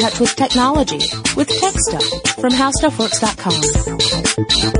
[0.00, 0.98] touch with technology
[1.36, 2.04] with Tech Stuff
[2.36, 4.70] from HowStuffWorks.com.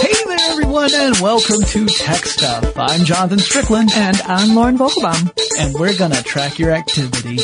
[0.00, 2.76] Hey there everyone and welcome to Tech Stuff.
[2.76, 5.32] I'm Jonathan Strickland And I'm Lauren Vogelbaum.
[5.58, 7.38] and we're gonna track your activity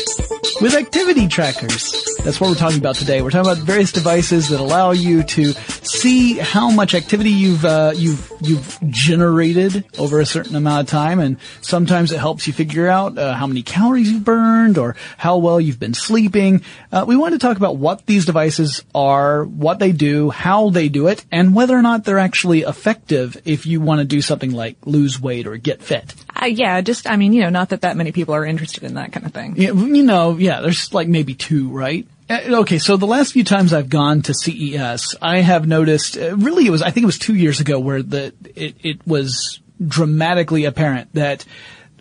[0.60, 2.16] with activity trackers.
[2.22, 3.22] That's what we're talking about today.
[3.22, 7.92] We're talking about various devices that allow you to see how much activity you've uh,
[7.94, 12.88] you've you've generated over a certain amount of time, and sometimes it helps you figure
[12.88, 16.62] out uh, how many calories you've burned or how well you've been sleeping.
[16.92, 20.88] Uh, we want to talk about what these devices are, what they do, how they
[20.88, 24.52] do it, and whether or not they're actually effective if you want to do something
[24.52, 26.14] like lose weight or get fit.
[26.46, 29.12] Yeah, just, I mean, you know, not that that many people are interested in that
[29.12, 29.54] kind of thing.
[29.56, 32.06] Yeah, you know, yeah, there's like maybe two, right?
[32.28, 36.36] Uh, Okay, so the last few times I've gone to CES, I have noticed, uh,
[36.36, 39.60] really it was, I think it was two years ago where the, it, it was
[39.86, 41.44] dramatically apparent that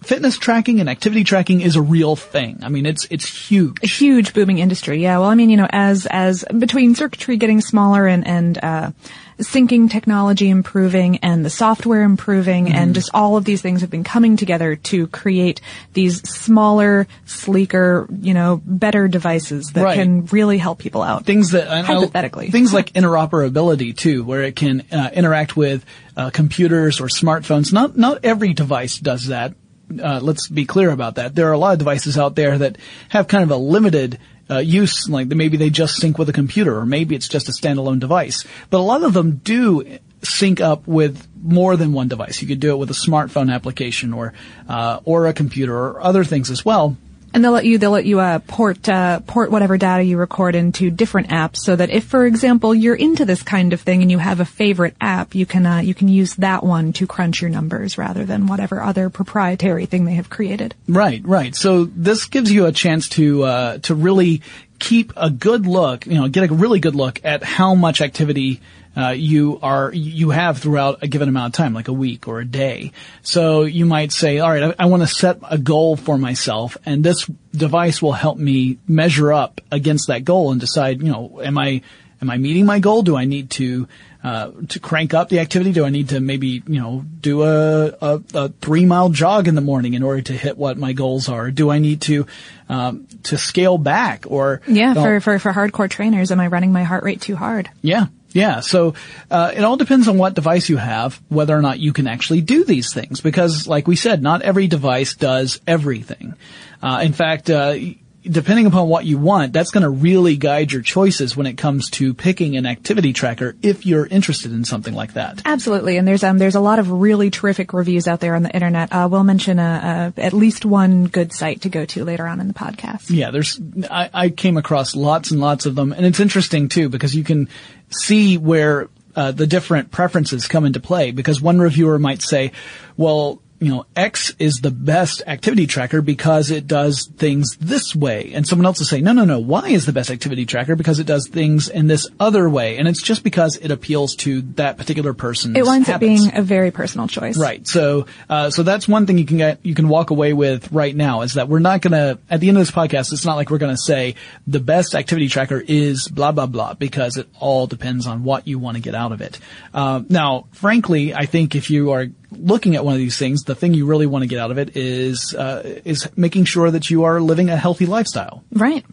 [0.01, 2.59] fitness tracking and activity tracking is a real thing.
[2.61, 3.77] I mean, it's, it's huge.
[3.83, 5.01] A huge booming industry.
[5.01, 5.19] Yeah.
[5.19, 8.91] Well, I mean, you know, as, as between circuitry getting smaller and, and, uh,
[9.39, 12.75] syncing technology improving and the software improving Mm-hmm.
[12.75, 15.59] and just all of these things have been coming together to create
[15.93, 19.95] these smaller, sleeker, you know, better devices that Right.
[19.95, 21.25] can really help people out.
[21.25, 22.49] things that I Hypothetically.
[22.51, 27.73] things like interoperability too, where it can uh, interact with uh, computers or smartphones.
[27.73, 29.53] Not not every device does that.
[30.01, 31.35] Uh, let's be clear about that.
[31.35, 32.77] There are a lot of devices out there that
[33.09, 34.17] have kind of a limited
[34.49, 37.51] uh, use, like maybe they just sync with a computer, or maybe it's just a
[37.51, 38.45] standalone device.
[38.69, 42.41] But a lot of them do sync up with more than one device.
[42.41, 44.33] You could do it with a smartphone application, or
[44.67, 46.97] uh, or a computer, or other things as well.
[47.33, 50.55] And they'll let you, they'll let you, uh, port, uh, port whatever data you record
[50.55, 54.11] into different apps so that if, for example, you're into this kind of thing and
[54.11, 57.41] you have a favorite app, you can, uh, you can use that one to crunch
[57.41, 60.75] your numbers rather than whatever other proprietary thing they have created.
[60.87, 61.55] Right, right.
[61.55, 64.41] So this gives you a chance to uh, to really
[64.79, 68.59] keep a good look, you know, get a really good look at how much activity
[68.95, 72.39] uh, you are you have throughout a given amount of time, like a week or
[72.39, 72.91] a day.
[73.21, 76.77] So you might say, all right, I, I want to set a goal for myself,
[76.85, 81.41] and this device will help me measure up against that goal and decide, you know,
[81.43, 81.81] am I
[82.21, 83.01] am I meeting my goal?
[83.01, 83.87] Do I need to
[84.23, 85.73] uh, to crank up the activity?
[85.73, 89.55] Do I need to maybe you know do a, a, a three mile jog in
[89.55, 91.51] the morning in order to hit what my goals are?
[91.51, 92.25] Do I need to
[92.69, 96.83] um, to scale back or Yeah, for, for, for hardcore trainers, am I running my
[96.83, 97.69] heart rate too hard?
[97.81, 98.59] yeah, yeah.
[98.59, 98.95] So
[99.31, 102.41] uh, it all depends on what device you have, whether or not you can actually
[102.41, 103.21] do these things.
[103.21, 106.35] Because, like we said, not every device does everything.
[106.81, 107.75] Uh, in fact, uh,
[108.23, 111.89] depending upon what you want, that's going to really guide your choices when it comes
[111.91, 115.41] to picking an activity tracker if you're interested in something like that.
[115.45, 118.51] Absolutely, and there's um there's a lot of really terrific reviews out there on the
[118.51, 118.91] internet.
[118.91, 122.39] Uh, we'll mention uh, uh, at least one good site to go to later on
[122.39, 123.09] in the podcast.
[123.09, 126.89] Yeah, there's, I, I came across lots and lots of them, and it's interesting too
[126.89, 127.49] because you can
[127.93, 131.11] see where uh, the different preferences come into play.
[131.11, 132.51] Because one reviewer might say,
[132.97, 138.31] well, you know, X is the best activity tracker because it does things this way.
[138.33, 140.99] And someone else will say, no, no, no, Y is the best activity tracker because
[140.99, 142.77] it does things in this other way.
[142.77, 146.41] And it's just because it appeals to that particular person's It winds up being a
[146.41, 147.37] very personal choice.
[147.37, 147.65] Right.
[147.67, 150.95] So, uh, so that's one thing you can get, you can walk away with right
[150.95, 153.49] now is that we're not gonna, at the end of this podcast, it's not like
[153.49, 158.07] we're gonna say the best activity tracker is blah, blah, blah, because it all depends
[158.07, 159.39] on what you want to get out of it.
[159.73, 162.07] Uh, now, frankly, I think if you are
[162.37, 164.57] looking at one of these things, the thing you really want to get out of
[164.57, 168.43] it is, uh, is making sure that you are living a healthy lifestyle.
[168.51, 168.85] Right.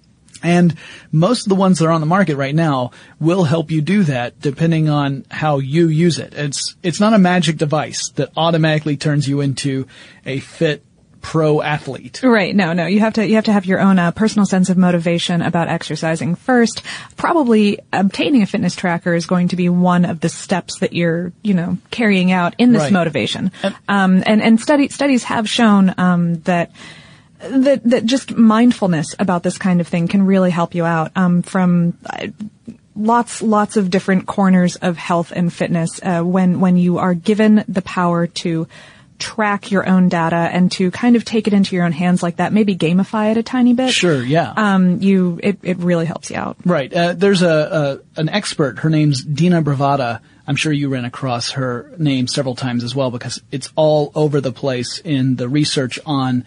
[0.43, 0.75] And
[1.13, 4.05] most of the ones that are on the market right now will help you do
[4.05, 6.33] that depending on how you use it.
[6.35, 9.87] It's, it's not a magic device that automatically turns you into
[10.25, 10.83] a fit
[11.21, 12.23] pro athlete.
[12.23, 12.55] Right.
[12.55, 12.87] No, no.
[12.87, 15.69] You have to, you have to have your own uh, personal sense of motivation about
[15.69, 16.83] exercising first.
[17.17, 21.33] Probably obtaining a fitness tracker is going to be one of the steps that you're,
[21.43, 22.93] you know, carrying out in this Right.
[22.93, 23.53] motivation.
[23.89, 26.71] Um, and, and study, studies have shown, um, that,
[27.41, 31.43] that, that just mindfulness about this kind of thing can really help you out, um,
[31.43, 32.29] from, uh,
[32.97, 37.65] lots lots of different corners of health and fitness uh, when when you are given
[37.69, 38.67] the power to
[39.21, 42.37] track your own data and to kind of take it into your own hands like
[42.37, 44.53] that maybe gamify it a tiny bit Sure, yeah.
[44.57, 46.93] um you it, it really helps you out Right.
[46.93, 48.79] Uh, there's a, a an expert.
[48.81, 50.21] Her name's Dena Bravata.
[50.47, 54.41] I'm sure you ran across her name several times as well because it's all over
[54.41, 56.45] the place in the research on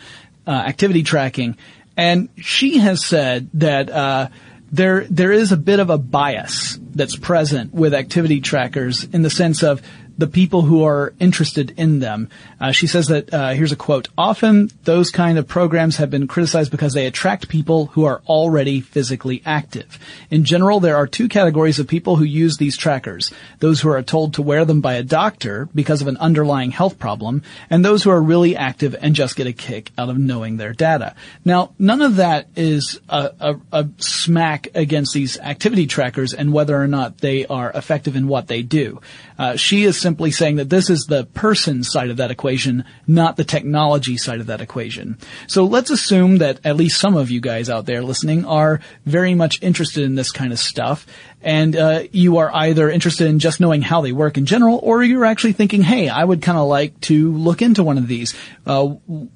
[0.47, 1.57] uh, activity tracking.
[1.95, 4.29] And she has said that uh,
[4.71, 9.29] there there is a bit of a bias that's present with activity trackers in the
[9.29, 9.81] sense of
[10.17, 12.29] the people who are interested in them.
[12.59, 16.27] Uh, she says that uh, here's a quote: "Often those kind of programs have been
[16.27, 19.99] criticized because they attract people who are already physically active.
[20.29, 24.03] In general, there are two categories of people who use these trackers: those who are
[24.03, 28.03] told to wear them by a doctor because of an underlying health problem, and those
[28.03, 31.15] who are really active and just get a kick out of knowing their data."
[31.45, 36.79] Now, none of that is a, a, a smack against these activity trackers and whether
[36.79, 39.01] or not they are effective in what they do.
[39.37, 43.35] Uh, she is simply saying that this is the person side of that equation, not
[43.35, 45.17] the technology side of that equation.
[45.47, 49.33] So let's assume that at least some of you guys out there listening are very
[49.33, 51.05] much interested in this kind of stuff,
[51.41, 55.03] and uh, you are either interested in just knowing how they work in general, or
[55.03, 58.33] you're actually thinking, "Hey, I would kind of like to look into one of these.
[58.65, 58.95] Uh,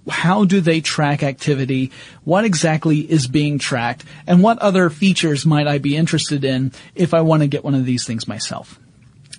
[0.09, 1.91] how do they track activity?
[2.23, 7.13] What exactly is being tracked, and what other features might I be interested in if
[7.13, 8.79] I want to get one of these things myself?"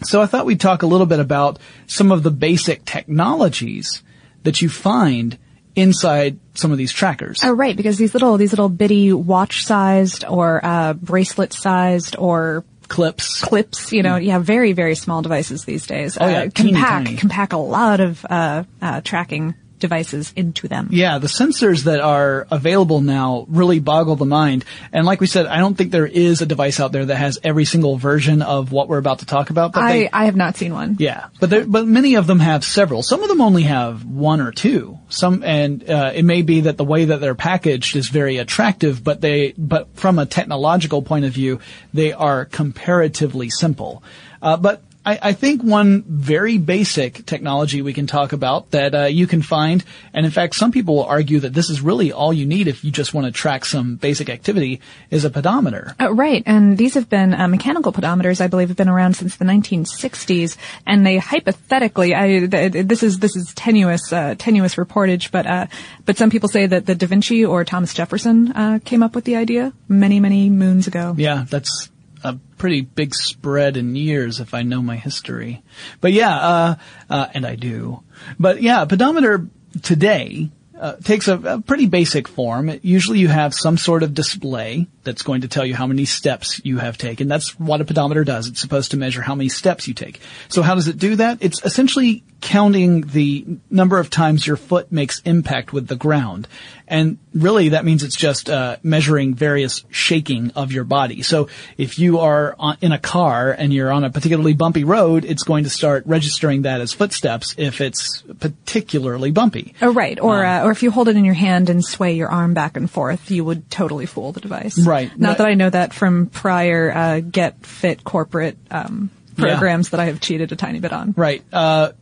[0.03, 4.03] So I thought we'd talk a little bit about some of the basic technologies
[4.45, 5.39] that you find
[5.75, 7.41] inside some of these trackers.
[7.45, 13.41] Oh, right, because these little these little bitty watch-sized or uh, bracelet-sized or clips.
[13.41, 16.19] clips, you know, yeah, very very small devices these days.
[16.21, 17.17] Oh, yeah, uh, can pack tiny.
[17.17, 20.89] can pack a lot of uh, uh, tracking devices into them.
[20.91, 24.65] Yeah, the sensors that are available now really boggle the mind.
[24.93, 27.39] And like we said, I don't think there is a device out there that has
[27.43, 29.73] every single version of what we're about to talk about.
[29.73, 30.97] But I, they, I have not seen one.
[30.99, 33.03] Yeah, but there, but many of them have several.
[33.03, 34.99] Some of them only have one or two.
[35.09, 39.03] Some, and uh, it may be that the way that they're packaged is very attractive,
[39.03, 41.61] but they, but from a technological point of view,
[41.93, 44.03] they are comparatively simple.
[44.41, 49.05] Uh, but I, I think one very basic technology we can talk about that uh,
[49.05, 49.83] you can find,
[50.13, 52.85] and in fact, some people will argue that this is really all you need if
[52.85, 55.97] you just want to track some basic activity, is a pedometer.
[55.99, 58.43] Uh, right, and these have been uh, mechanical pedometers.
[58.43, 63.19] I believe have been around since the 1960s, and they hypothetically, I, th- this is
[63.19, 65.69] this is tenuous uh, tenuous reportage, but uh,
[66.05, 69.25] but some people say that the Da Vinci or Thomas Jefferson uh, came up with
[69.25, 71.15] the idea many many moons ago.
[71.17, 71.89] Yeah, that's
[72.25, 75.63] a pretty big spread in years if I know my history.
[76.01, 76.75] But yeah, uh,
[77.11, 78.03] uh, and I do.
[78.39, 79.47] But yeah, pedometer
[79.83, 80.51] today
[80.81, 82.71] uh, takes a, a pretty basic form.
[82.83, 86.61] Usually you have some sort of display that's going to tell you how many steps
[86.65, 87.29] you have taken.
[87.29, 88.49] That's what a pedometer does.
[88.49, 90.21] It's supposed to measure how many steps you take.
[90.49, 91.39] So how does it do that?
[91.41, 96.47] It's essentially counting the number of times your foot makes impact with the ground.
[96.87, 101.23] And really that means it's just uh, measuring various shaking of your body.
[101.23, 105.25] So if you are on, in a car and you're on a particularly bumpy road,
[105.25, 109.75] it's going to start registering that as footsteps if it's particularly bumpy.
[109.83, 112.29] Oh, right, or uh, or if you hold it in your hand and sway your
[112.29, 114.79] arm back and forth, you would totally fool the device.
[114.79, 115.11] Right.
[115.19, 115.39] Not Right.
[115.39, 119.51] that I know that from prior uh, get fit corporate um, Yeah.
[119.53, 121.15] programs that I have cheated a tiny bit on.
[121.17, 121.43] Right.
[121.53, 121.93] Uh,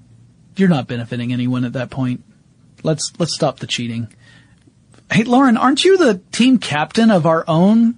[0.57, 2.23] you're not benefiting anyone at that point.
[2.83, 4.09] Let's let's stop the cheating.
[5.13, 7.97] Hey, Lauren, aren't you the team captain of our own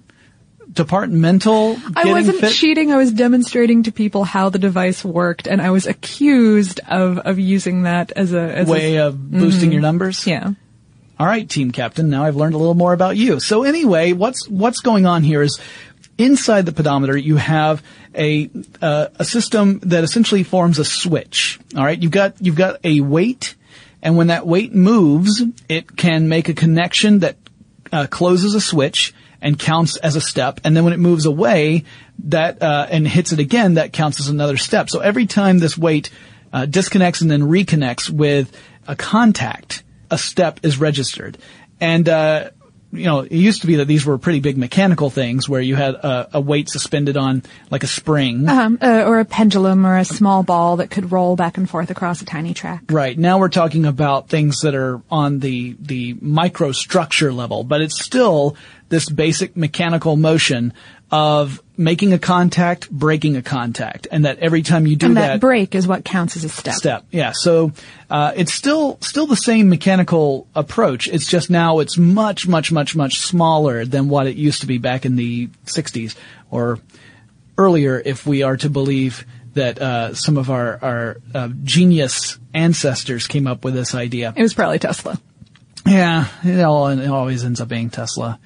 [0.71, 2.53] departmental I wasn't fit?
[2.53, 2.91] cheating.
[2.91, 7.39] I was demonstrating to people how the device worked, and I was accused of of
[7.39, 10.25] using that as a as way a, of boosting your numbers.
[10.27, 10.51] yeah.
[11.19, 12.09] All right, team captain.
[12.09, 13.39] Now I've learned a little more about you.
[13.41, 15.59] So anyway, what's what's going on here is
[16.17, 17.83] inside the pedometer you have
[18.15, 18.49] a
[18.81, 21.59] uh, a system that essentially forms a switch.
[21.75, 23.55] All right, you've got you've got a weight,
[24.01, 27.37] and when that weight moves, it can make a connection that
[27.91, 30.59] uh, closes a switch and counts as a step.
[30.63, 31.85] And then when it moves away,
[32.25, 34.89] that uh, and hits it again, that counts as another step.
[34.89, 36.09] So every time this weight
[36.51, 38.55] uh, disconnects and then reconnects with
[38.87, 41.37] a contact, a step is registered.
[41.79, 42.49] And uh,
[42.91, 45.75] you know, it used to be that these were pretty big mechanical things where you
[45.75, 48.49] had a, a weight suspended on like a spring.
[48.49, 51.91] Um, uh, or a pendulum or a small ball that could roll back and forth
[51.91, 52.83] across a tiny track.
[52.89, 53.17] Right.
[53.17, 58.57] Now we're talking about things that are on the, the microstructure level, but it's still
[58.89, 60.73] this basic mechanical motion
[61.11, 65.39] of making a contact, breaking a contact, and that every time you do And that
[65.39, 66.75] break is what counts as a step.
[66.75, 67.05] step.
[67.09, 67.31] Yeah.
[67.33, 67.71] So
[68.09, 71.07] uh, it's still still the same mechanical approach.
[71.07, 74.77] It's just now it's much much much much smaller than what it used to be
[74.77, 76.15] back in the 60s
[76.51, 76.79] or
[77.57, 83.27] earlier, if we are to believe that uh, some of our our uh, genius ancestors
[83.27, 84.33] came up with this idea.
[84.35, 85.19] It was probably Tesla.
[85.85, 88.39] Yeah, it, all, it always ends up being Tesla.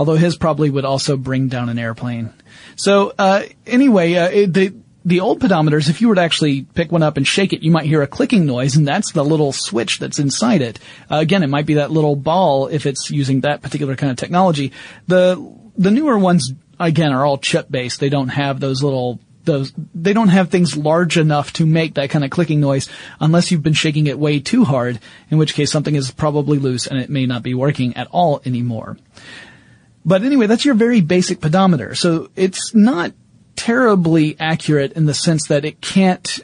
[0.00, 2.30] Although his probably would also bring down an airplane.
[2.74, 4.72] So uh, anyway, uh, it, the
[5.04, 7.70] the old pedometers, if you were to actually pick one up and shake it, you
[7.70, 10.78] might hear a clicking noise, and that's the little switch that's inside it.
[11.10, 14.16] Uh, again, it might be that little ball if it's using that particular kind of
[14.16, 14.72] technology.
[15.06, 15.36] The
[15.76, 18.00] the newer ones again are all chip based.
[18.00, 22.08] They don't have those little those, they don't have things large enough to make that
[22.08, 22.88] kind of clicking noise
[23.20, 24.98] unless you've been shaking it way too hard,
[25.30, 28.40] in which case something is probably loose and it may not be working at all
[28.46, 28.96] anymore.
[30.04, 31.94] But anyway, that's your very basic pedometer.
[31.94, 33.12] So it's not
[33.56, 36.40] terribly accurate in the sense that it can't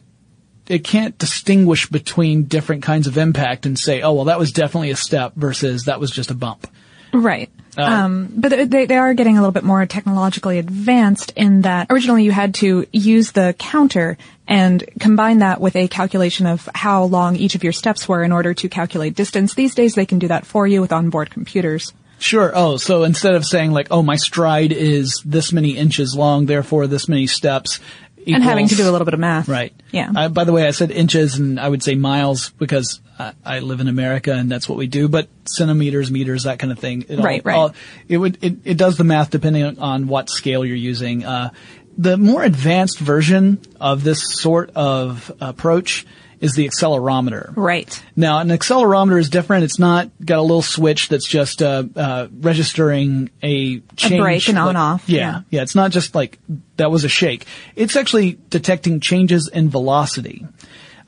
[0.69, 4.91] it can't distinguish between different kinds of impact and say, oh well, that was definitely
[4.91, 6.67] a step versus that was just a bump.
[7.13, 7.51] Right.
[7.79, 12.25] Um, but they, they are getting a little bit more technologically advanced in that originally
[12.25, 14.17] you had to use the counter
[14.49, 18.33] and combine that with a calculation of how long each of your steps were in
[18.33, 19.55] order to calculate distance.
[19.55, 21.93] These days they can do that for you with onboard computers.
[22.19, 22.51] Sure.
[22.55, 26.87] Oh, so instead of saying like, oh, my stride is this many inches long, therefore
[26.87, 27.81] this many steps.
[28.27, 29.49] And having to do a little bit of math.
[29.49, 29.73] Right.
[29.93, 30.11] Yeah.
[30.15, 33.59] Uh, by the way, I said inches and I would say miles because I, I
[33.61, 37.05] live in America and that's what we do, but centimeters, meters, that kind of thing.
[37.09, 37.57] It Right, right.
[37.57, 37.75] all-
[38.09, 41.25] it would, it, it does the math depending on what scale you're using.
[41.25, 41.51] Uh,
[41.97, 46.05] the more advanced version of this sort of approach
[46.41, 47.53] is the accelerometer.
[47.57, 48.03] Right.
[48.15, 49.65] Now, an accelerometer is different.
[49.65, 54.21] It's not got a little switch that's just uh, uh, registering a change.
[54.21, 55.41] break and on off, Yeah, yeah.
[55.51, 55.63] yeah.
[55.63, 56.39] It's not just like
[56.77, 57.47] that was a shake.
[57.75, 60.47] It's actually detecting changes in velocity.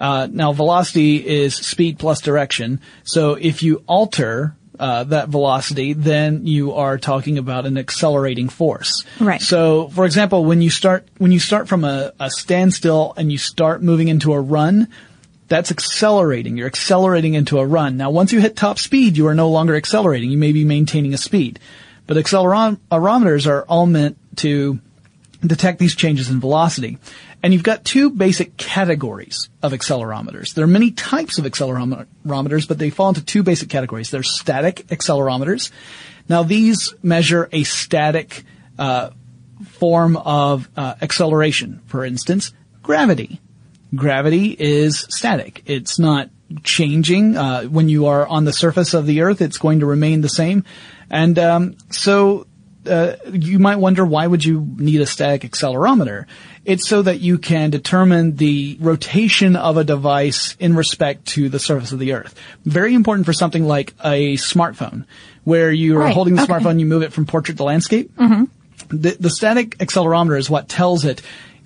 [0.00, 2.80] Uh, now, velocity is speed plus direction.
[3.04, 9.04] So if you alter uh, that velocity, then you are talking about an accelerating force.
[9.18, 9.42] Right.
[9.42, 13.38] So, for example, when you start when you start from a, a standstill and you
[13.38, 14.86] start moving into a run,
[15.48, 16.56] that's accelerating.
[16.56, 17.96] You're accelerating into a run.
[17.96, 20.30] Now, once you hit top speed, you are no longer accelerating.
[20.30, 21.58] You may be maintaining a speed.
[22.06, 24.78] But accelerometers are all meant to
[25.40, 26.98] detect these changes in velocity.
[27.42, 30.54] And you've got two basic categories of accelerometers.
[30.54, 34.10] There are many types of accelerometers, but they fall into two basic categories.
[34.10, 35.70] There's static accelerometers.
[36.28, 38.44] Now, these measure a static
[38.78, 39.10] uh,
[39.64, 41.80] form of uh, acceleration.
[41.86, 42.52] For instance,
[42.82, 43.40] gravity
[43.94, 45.62] gravity is static.
[45.66, 46.30] It's not
[46.62, 47.36] changing.
[47.36, 50.28] Uh, when you are on the surface of the Earth, it's going to remain the
[50.28, 50.64] same.
[51.10, 52.46] And um, so
[52.86, 56.26] uh, you might wonder why would you need a static accelerometer?
[56.64, 61.58] It's so that you can determine the rotation of a device in respect to the
[61.58, 62.34] surface of the Earth.
[62.64, 65.06] Very important for something like a smartphone,
[65.44, 66.52] where you are Right, holding the okay.
[66.52, 68.10] smartphone, you move it from portrait to landscape
[68.88, 71.22] the, the static accelerometer is what tells it,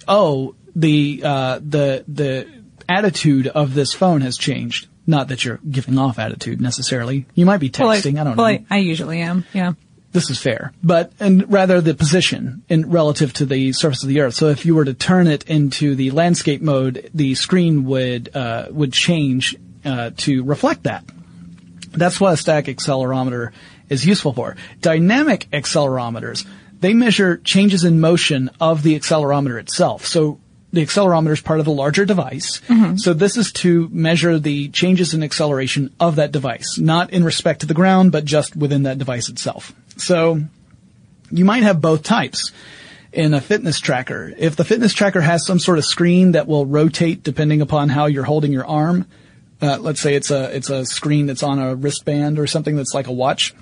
[0.09, 2.49] oh, the uh, the the
[2.89, 4.89] attitude of this phone has changed.
[5.07, 7.27] Not that you're giving off attitude necessarily.
[7.35, 8.21] You might be texting.
[8.21, 8.45] I, don't know.
[8.45, 9.45] I, I usually am.
[9.53, 9.73] Yeah.
[10.13, 14.21] this is fair, but and rather the position in relative to the surface of the
[14.21, 14.35] Earth.
[14.35, 18.69] So if you were to turn it into the landscape mode, the screen would uh,
[18.71, 21.05] would change uh, to reflect that.
[21.91, 23.53] That's what a static accelerometer
[23.89, 24.57] is useful for.
[24.81, 26.47] Dynamic accelerometers,
[26.81, 30.07] they measure changes in motion of the accelerometer itself.
[30.07, 30.41] So
[30.73, 32.61] the accelerometer is part of a larger device.
[32.97, 37.61] So this is to measure the changes in acceleration of that device, not in respect
[37.61, 39.73] to the ground, but just within that device itself.
[39.99, 40.41] So
[41.31, 42.53] you might have both types
[43.13, 44.33] in a fitness tracker.
[44.39, 48.07] If the fitness tracker has some sort of screen that will rotate depending upon how
[48.07, 49.07] you're holding your arm,
[49.61, 52.95] uh, let's say it's a it's a screen that's on a wristband or something that's
[52.95, 53.55] like a watch.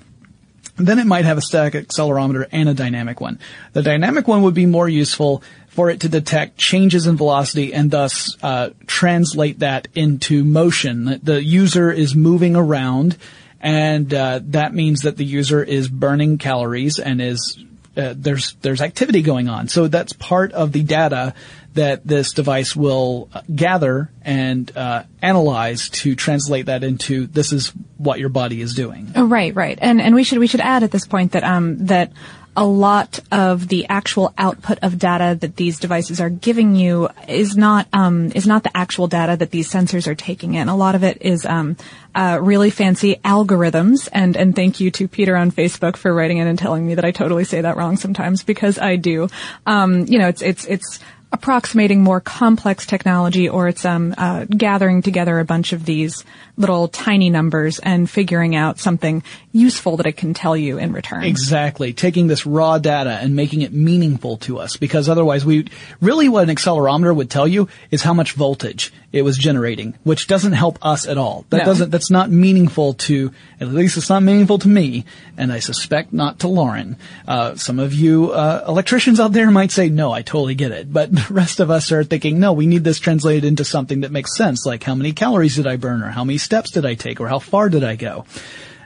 [0.85, 3.39] Then it might have a static accelerometer and a dynamic one.
[3.73, 7.89] The dynamic one would be more useful for it to detect changes in velocity and
[7.89, 11.19] thus uh, translate that into motion.
[11.23, 13.17] The- user is moving around,
[13.59, 17.63] and uh, that means that the user is burning calories and is
[17.97, 19.67] uh, there's there's activity going on.
[19.67, 21.33] So that's part of the data
[21.73, 27.73] that this device will uh, gather and uh, analyze to translate that into this is
[28.01, 29.11] what your body is doing.
[29.15, 29.77] Oh, right, right.
[29.81, 32.11] And and we should we should add at this point that um that
[32.55, 37.55] a lot of the actual output of data that these devices are giving you is
[37.55, 40.67] not um, is not the actual data that these sensors are taking in.
[40.67, 41.77] A lot of it is um,
[42.13, 44.09] uh, really fancy algorithms.
[44.11, 47.05] And and thank you to Peter on Facebook for writing in and telling me that
[47.05, 49.29] I totally say that wrong sometimes because I do.
[49.65, 50.99] Um, you know, it's it's it's
[51.31, 56.25] approximating more complex technology or it's um, uh, gathering together a bunch of these
[56.61, 61.23] little tiny numbers and figuring out something useful that it can tell you in return.
[61.23, 61.91] Exactly.
[61.91, 65.67] Taking this raw data and making it meaningful to us because otherwise we,
[65.99, 70.27] really what an accelerometer would tell you is how much voltage it was generating, which
[70.27, 71.43] doesn't help us at all.
[71.49, 71.65] That No.
[71.65, 75.03] doesn't, that's not meaningful to, at least it's not meaningful to me,
[75.37, 76.95] and I suspect not to Lauren.
[77.27, 80.87] Uh, some of you, uh, electricians out there might say, no, I totally get it.
[81.01, 84.11] But the rest of us are thinking, no, we need this translated into something that
[84.11, 86.95] makes sense, like how many calories did I burn, or how many steps did I
[86.95, 88.25] take, or how far did I go?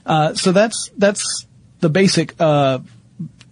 [0.06, 1.48] Uh, so that's, that's
[1.80, 2.78] the basic, uh,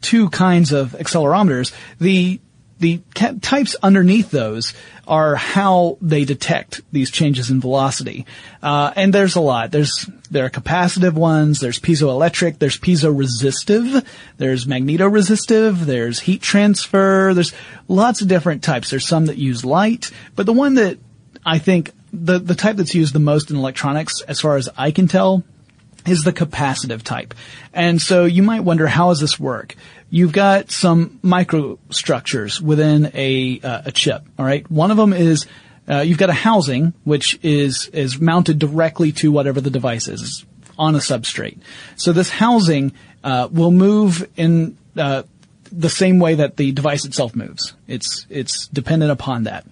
[0.02, 1.74] two kinds of accelerometers.
[2.00, 2.40] The
[2.80, 3.00] the
[3.42, 4.74] types underneath those
[5.08, 8.26] are how they detect these changes in velocity.
[8.62, 9.72] Uh, and there's a lot.
[9.72, 11.62] There's there are capacitive ones.
[11.62, 12.60] There's piezoelectric.
[12.60, 14.06] There's piezoresistive.
[14.38, 15.86] There's magnetoresistive.
[15.86, 17.34] There's heat transfer.
[17.34, 17.54] There's
[17.88, 18.90] lots of different types.
[18.90, 20.98] There's some that use light, but the one that
[21.46, 24.92] I think the the type that's used the most in electronics, as far as I
[24.92, 25.44] can tell,
[26.06, 27.34] is the capacitive type.
[27.74, 29.76] And so you might wonder, how does this work?
[30.10, 34.70] You've got some microstructures within a, uh, a chip, alright?
[34.70, 35.48] One of them is,
[35.90, 40.46] uh, you've got a housing, which is, is mounted directly to whatever the device is,
[40.78, 41.60] on a substrate.
[41.96, 42.94] So this housing,
[43.24, 45.24] uh, will move in, uh,
[45.72, 47.74] the same way that the device itself moves.
[47.88, 49.66] It's, it's dependent upon that.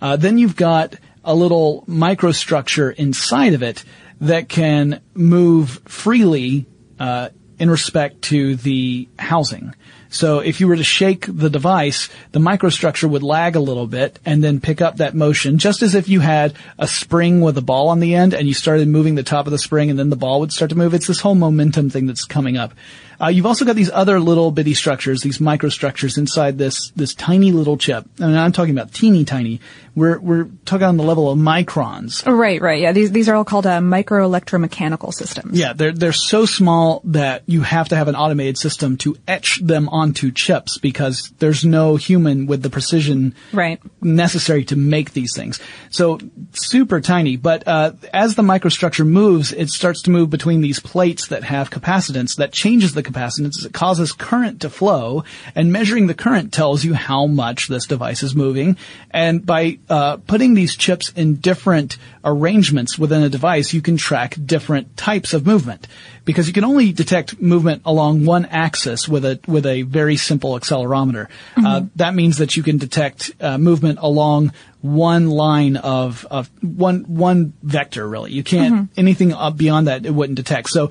[0.00, 3.84] Uh, then you've got a little microstructure inside of it
[4.20, 6.66] that can move freely
[6.98, 9.74] uh, in respect to the housing.
[10.08, 14.18] So if you were to shake the device, the microstructure would lag a little bit
[14.26, 17.62] and then pick up that motion, just as if you had a spring with a
[17.62, 20.10] ball on the end and you started moving the top of the spring and then
[20.10, 20.94] the ball would start to move.
[20.94, 22.74] It's this whole momentum thing that's coming up.
[23.20, 27.52] Uh, you've also got these other little bitty structures, these microstructures inside this this tiny
[27.52, 28.06] little chip.
[28.18, 29.60] Mean, I'm talking about teeny tiny.
[29.94, 32.24] We're we're talking on the level of microns.
[32.24, 32.80] Right, right.
[32.80, 35.58] Yeah, these these are all called uh, microelectromechanical systems.
[35.58, 39.60] Yeah, they're they're so small that you have to have an automated system to etch
[39.62, 43.80] them onto chips because there's no human with the precision Right.
[44.00, 45.60] necessary to make these things.
[45.90, 46.18] So
[46.52, 51.28] super tiny, but uh, as the microstructure moves, it starts to move between these plates
[51.28, 53.64] that have capacitance that changes the capacitance.
[53.64, 55.24] It causes current to flow,
[55.54, 58.76] and measuring the current tells you how much this device is moving.
[59.10, 64.36] And by uh, putting these chips in different arrangements within a device, you can track
[64.44, 65.86] different types of movement
[66.24, 70.58] because you can only detect movement along one axis with a with a very simple
[70.58, 71.28] accelerometer.
[71.56, 77.04] Uh, that means that you can detect uh, movement along one line of of one
[77.04, 78.06] one vector.
[78.06, 80.68] Really, you can't anything up beyond that it wouldn't detect.
[80.68, 80.90] So.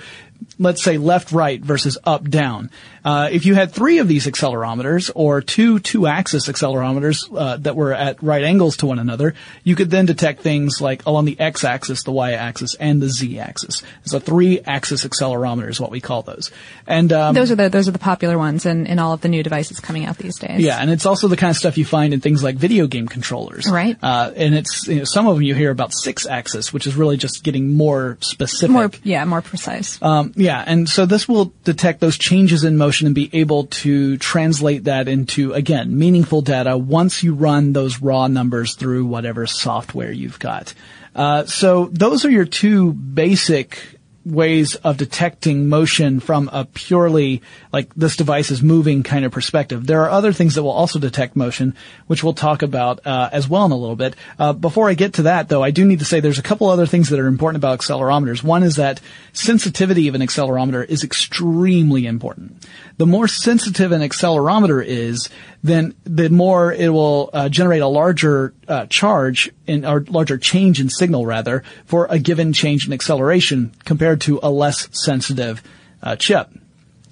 [0.57, 2.69] Let's say left, right versus up, down.
[3.03, 7.93] Uh, if you had three of these accelerometers or two two-axis accelerometers uh, that were
[7.93, 12.03] at right angles to one another, you could then detect things like along the x-axis,
[12.03, 13.83] the y-axis, and the z-axis.
[14.03, 16.51] It's a three-axis accelerometer is what we call those.
[16.87, 19.29] And um, Those are the those are the popular ones in, in all of the
[19.29, 20.59] new devices coming out these days.
[20.59, 23.07] yeah, and it's also the kind of stuff you find in things like video game
[23.07, 23.69] controllers.
[23.69, 23.97] Right.
[24.01, 27.15] Uh, and it's you know, some of them you hear about six-axis, which is really
[27.15, 28.71] just getting more specific.
[28.71, 30.01] More yeah, more precise.
[30.01, 34.17] Um, yeah, and so this will detect those changes in motion and be able to
[34.17, 40.11] translate that into, again, meaningful data once you run those raw numbers through whatever software
[40.11, 40.73] you've got.
[41.15, 43.98] Uh, so those are your two basic
[44.29, 49.85] ways of detecting motion from a purely like this device is moving kind of perspective.
[49.85, 51.75] There are other things that will also detect motion,
[52.07, 54.15] which we'll talk about uh, as well in a little bit.
[54.37, 56.69] Uh, before I get to that, though, I do need to say there's a couple
[56.69, 58.43] other things that are important about accelerometers.
[58.43, 59.01] One is that
[59.33, 62.67] sensitivity of an accelerometer is extremely important.
[62.97, 65.29] The more sensitive an accelerometer is,
[65.63, 70.79] then the more it will uh, generate a larger uh, charge in or larger change
[70.79, 75.61] in signal rather for a given change in acceleration compared to a less sensitive
[76.01, 76.49] uh, chip.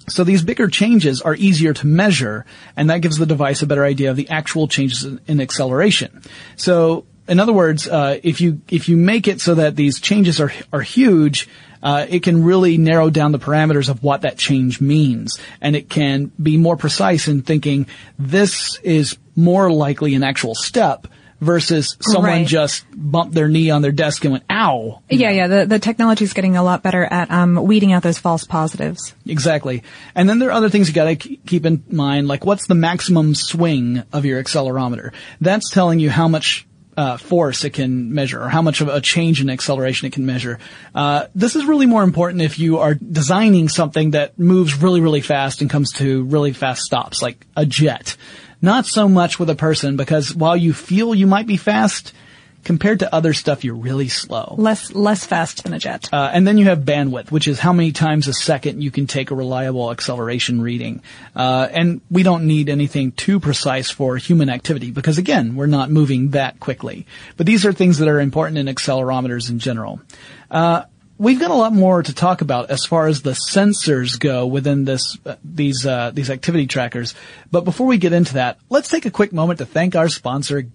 [0.08, 3.84] So these bigger changes are easier to measure, and that gives the device a better
[3.84, 6.22] idea of the actual changes in, in acceleration.
[6.56, 10.40] So, in other words, uh, if you if you make it so that these changes
[10.40, 11.46] are are huge,
[11.82, 15.88] uh, it can really narrow down the parameters of what that change means, and it
[15.88, 17.86] can be more precise in thinking
[18.18, 21.06] this is more likely an actual step
[21.40, 22.46] versus someone Right.
[22.48, 25.46] just bumped their knee on their desk and went "ow." Yeah, yeah.
[25.46, 29.14] The the technology is getting a lot better at um, weeding out those false positives.
[29.24, 29.84] Exactly.
[30.16, 32.74] And then there are other things you gotta k- keep in mind, like what's the
[32.74, 35.12] maximum swing of your accelerometer?
[35.40, 36.66] That's telling you how much
[36.98, 40.26] uh, force it can measure, or how much of a change in acceleration it can
[40.26, 40.58] measure.
[40.92, 45.20] Uh, this is really more important if you are designing something that moves really, really
[45.20, 48.16] fast and comes to really fast stops, like a jet.
[48.60, 52.12] Not so much with a person, because while you feel you might be fast,
[52.68, 54.54] compared to other stuff, you're really slow.
[54.58, 56.10] Less less fast than a jet.
[56.12, 59.06] Uh, and then you have bandwidth, which is how many times a second you can
[59.06, 61.00] take a reliable acceleration reading.
[61.34, 65.90] Uh, and we don't need anything too precise for human activity because again, we're not
[65.90, 67.06] moving that quickly.
[67.38, 70.02] But these are things that are important in accelerometers in general.
[70.50, 70.82] Uh,
[71.20, 74.84] We've got a lot more to talk about as far as the sensors go within
[74.84, 77.12] this uh, these uh, these activity trackers.
[77.50, 80.68] But before we get into that, let's take a quick moment to thank our sponsor,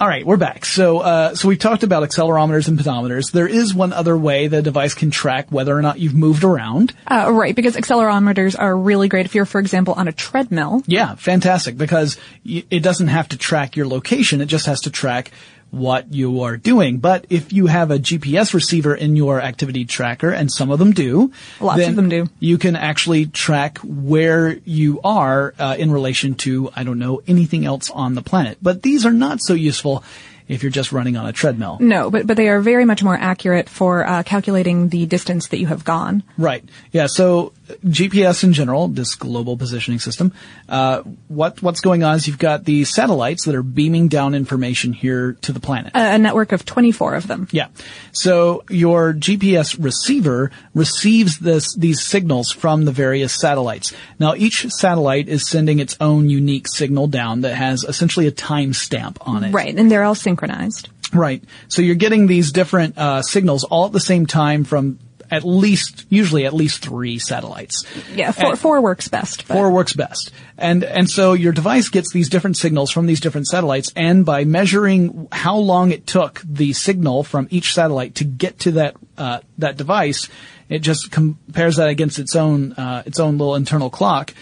[0.00, 0.64] All right, we're back.
[0.64, 3.30] So, uh, so we've talked about accelerometers and pedometers.
[3.30, 6.92] There is one other way the device can track whether or not you've moved around.
[7.06, 10.82] Uh, right, because accelerometers are really great if you're, for example, on a treadmill.
[10.88, 14.90] Yeah, fantastic, because y- it doesn't have to track your location, it just has to
[14.90, 15.30] track
[15.74, 16.98] what you are doing.
[16.98, 20.92] But if you have a GPS receiver in your activity tracker, and some of them
[20.92, 22.28] do, Lots of them do.
[22.40, 27.64] You can actually track where you are uh, in relation to I don't know anything
[27.64, 28.58] else on the planet.
[28.62, 30.04] But these are not so useful
[30.48, 31.78] if you're just running on a treadmill.
[31.80, 35.58] No, but but they are very much more accurate for uh, calculating the distance that
[35.58, 36.22] you have gone.
[36.36, 36.64] Right.
[36.92, 37.06] Yeah.
[37.06, 37.52] So
[37.84, 40.32] GPS in general, this global positioning system,
[40.68, 44.92] uh, what what's going on is you've got these satellites that are beaming down information
[44.92, 45.92] here to the planet.
[45.94, 47.48] A, a network of 24 of them.
[47.50, 47.68] Yeah.
[48.12, 53.94] So your GPS receiver receives this, these signals from the various satellites.
[54.18, 59.16] Now each satellite is sending its own unique signal down that has essentially a timestamp
[59.22, 59.52] on it.
[59.52, 60.88] Right, and they're all synchronized.
[61.12, 61.42] Right.
[61.68, 64.98] So you're getting these different uh, signals all at the same time from
[65.30, 67.84] at least, usually at least three satellites.
[68.14, 69.48] Yeah, four, And- four works best.
[69.48, 70.32] But Four works best.
[70.58, 74.44] And, and so your device gets these different signals from these different satellites and by
[74.44, 79.40] measuring how long it took the signal from each satellite to get to that, uh,
[79.58, 80.28] that device,
[80.68, 84.34] it just compares that against its own, uh, its own little internal clock.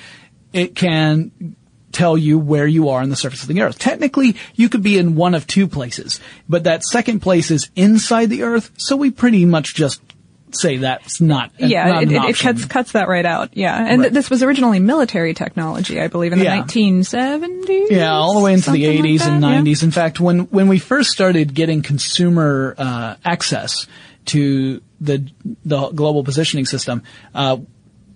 [0.52, 1.56] It can
[1.92, 3.78] tell you where you are on the surface of the earth.
[3.78, 8.30] Technically, you could be in one of two places, but that second place is inside
[8.30, 10.00] the earth, so we pretty much just
[10.54, 13.56] say that's not, yeah, not it, it, cuts cuts that right out.
[13.56, 14.04] Yeah, and Right.
[14.06, 16.60] th- this was originally military technology, I believe, in the Yeah.
[16.62, 17.90] 1970s.
[17.90, 19.60] Yeah, all the way into the something like 80s and that, yeah.
[19.62, 19.82] 90s.
[19.82, 23.86] In fact, when when we first started getting consumer uh, access
[24.26, 25.26] to the
[25.64, 27.02] the global positioning system,
[27.34, 27.56] uh,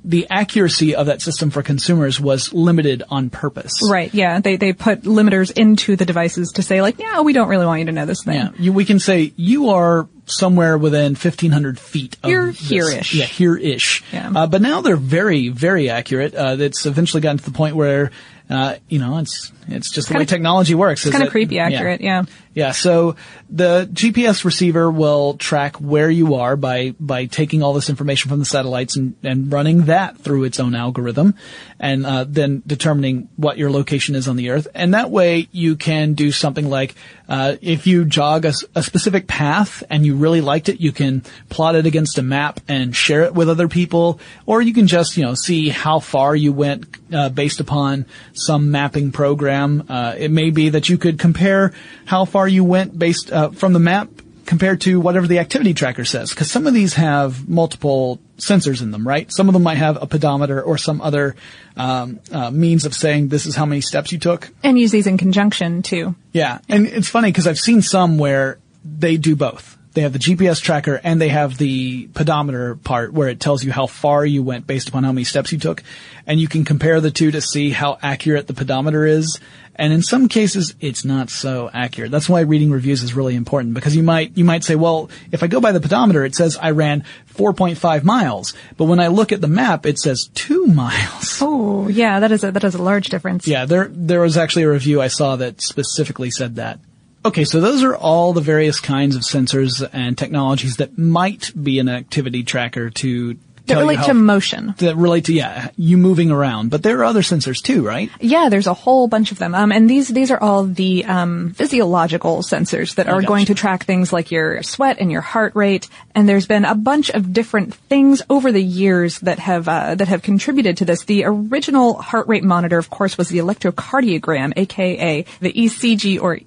[0.06, 3.72] the accuracy of that system for consumers was limited on purpose.
[3.90, 4.12] Right.
[4.14, 7.66] Yeah, they they put limiters into the devices to say like, yeah, we don't really
[7.66, 8.36] want you to know this thing.
[8.36, 12.68] Yeah, you, we can say you are somewhere within 1500 feet of You're this.
[12.68, 13.14] here-ish.
[13.14, 14.02] Yeah, here-ish.
[14.12, 14.32] Yeah.
[14.34, 16.34] Uh, but now they're very, very accurate.
[16.34, 18.10] Uh, it's eventually gotten to the point where,
[18.48, 21.04] uh, you know, it's, it's just the way kinda- technology works.
[21.04, 22.00] It's kind of creepy accurate.
[22.00, 22.24] Yeah.
[22.54, 23.16] Yeah, so
[23.50, 28.38] the GPS receiver will track where you are by, by taking all this information from
[28.38, 31.34] the satellites and, and running that through its own algorithm
[31.78, 34.68] and, uh, then determining what your location is on the earth.
[34.74, 36.94] And that way you can do something like,
[37.28, 41.74] uh, if you jog a specific path and you really liked it, you can plot
[41.74, 45.24] it against a map and share it with other people, or you can just, you
[45.24, 48.06] know, see how far you went, uh, based upon
[48.38, 49.84] some mapping program.
[49.88, 51.72] Uh, it may be that you could compare
[52.04, 54.08] how far you went based uh, from the map
[54.46, 56.30] compared to whatever the activity tracker says.
[56.30, 59.30] Because some of these have multiple sensors in them, right?
[59.32, 61.36] Some of them might have a pedometer or some other
[61.76, 64.50] um, uh, means of saying this is how many steps you took.
[64.62, 66.14] And use these in conjunction too.
[66.32, 69.75] Yeah, and it's funny because I've seen some where they do both.
[69.96, 73.72] They have the GPS tracker and they have the pedometer part where it tells you
[73.72, 75.82] how far you went based upon how many steps you took.
[76.26, 79.40] And you can compare the two to see how accurate the pedometer is.
[79.74, 82.10] And in some cases, it's not so accurate.
[82.10, 85.42] That's why reading reviews is really important because you might, you might say, well, if
[85.42, 87.02] I go by the pedometer, it says I ran
[87.34, 88.52] 4.5 miles.
[88.76, 91.38] But when I look at the map, it says two miles.
[91.40, 93.48] Oh, yeah, that is a that is a large difference.
[93.48, 96.80] Yeah, there there was actually a review I saw that specifically said that.
[97.26, 101.80] Okay, so those are all the various kinds of sensors and technologies that might be
[101.80, 103.36] an activity tracker to
[103.66, 104.76] That relate to motion.
[104.78, 106.70] that relate to yeah you moving around.
[106.70, 108.12] But there are other sensors too, right?
[108.20, 109.56] Yeah, there's a whole bunch of them.
[109.56, 113.26] Um, and these these are all the um, physiological sensors that are gotcha.
[113.26, 115.88] going to track things like your sweat and your heart rate.
[116.14, 120.06] And there's been a bunch of different things over the years that have uh, that
[120.06, 121.02] have contributed to this.
[121.02, 126.38] The original heart rate monitor, of course, was the electrocardiogram, aka the ECG or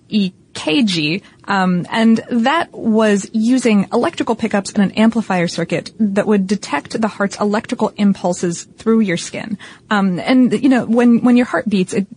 [0.53, 6.99] EKG, um, and that was using electrical pickups and an amplifier circuit that would detect
[6.99, 9.57] the heart's electrical impulses through your skin.
[9.89, 12.07] Um, and you know, when when your heart beats, it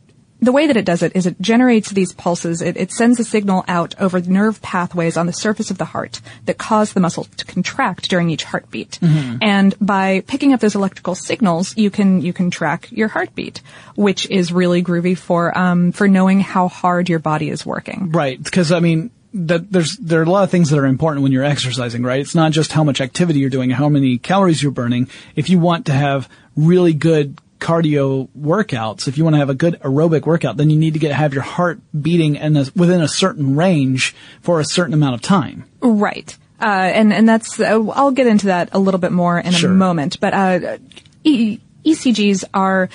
[0.42, 2.60] the way that it does it is it generates these pulses.
[2.60, 6.20] It, it sends a signal out over nerve pathways on the surface of the heart
[6.46, 8.98] that cause the muscle to contract during each heartbeat.
[9.40, 13.62] And by picking up those electrical signals, you can you can track your heartbeat,
[13.94, 18.10] which is really groovy for um, for knowing how hard your body is working.
[18.10, 21.22] Right, because I mean that there's there are a lot of things that are important
[21.22, 22.20] when you're exercising, right?
[22.20, 25.08] It's not just how much activity you're doing, how many calories you're burning.
[25.36, 29.54] If you want to have really good cardio workouts, if you want to have a
[29.54, 33.00] good aerobic workout, then you need to get have your heart beating in a, within
[33.00, 35.64] a certain range for a certain amount of time.
[35.80, 36.36] Right.
[36.60, 39.70] Uh, and, and that's, uh, I'll get into that a little bit more in Sure.
[39.70, 40.78] a moment, but, uh,
[41.24, 42.88] e- ECGs are,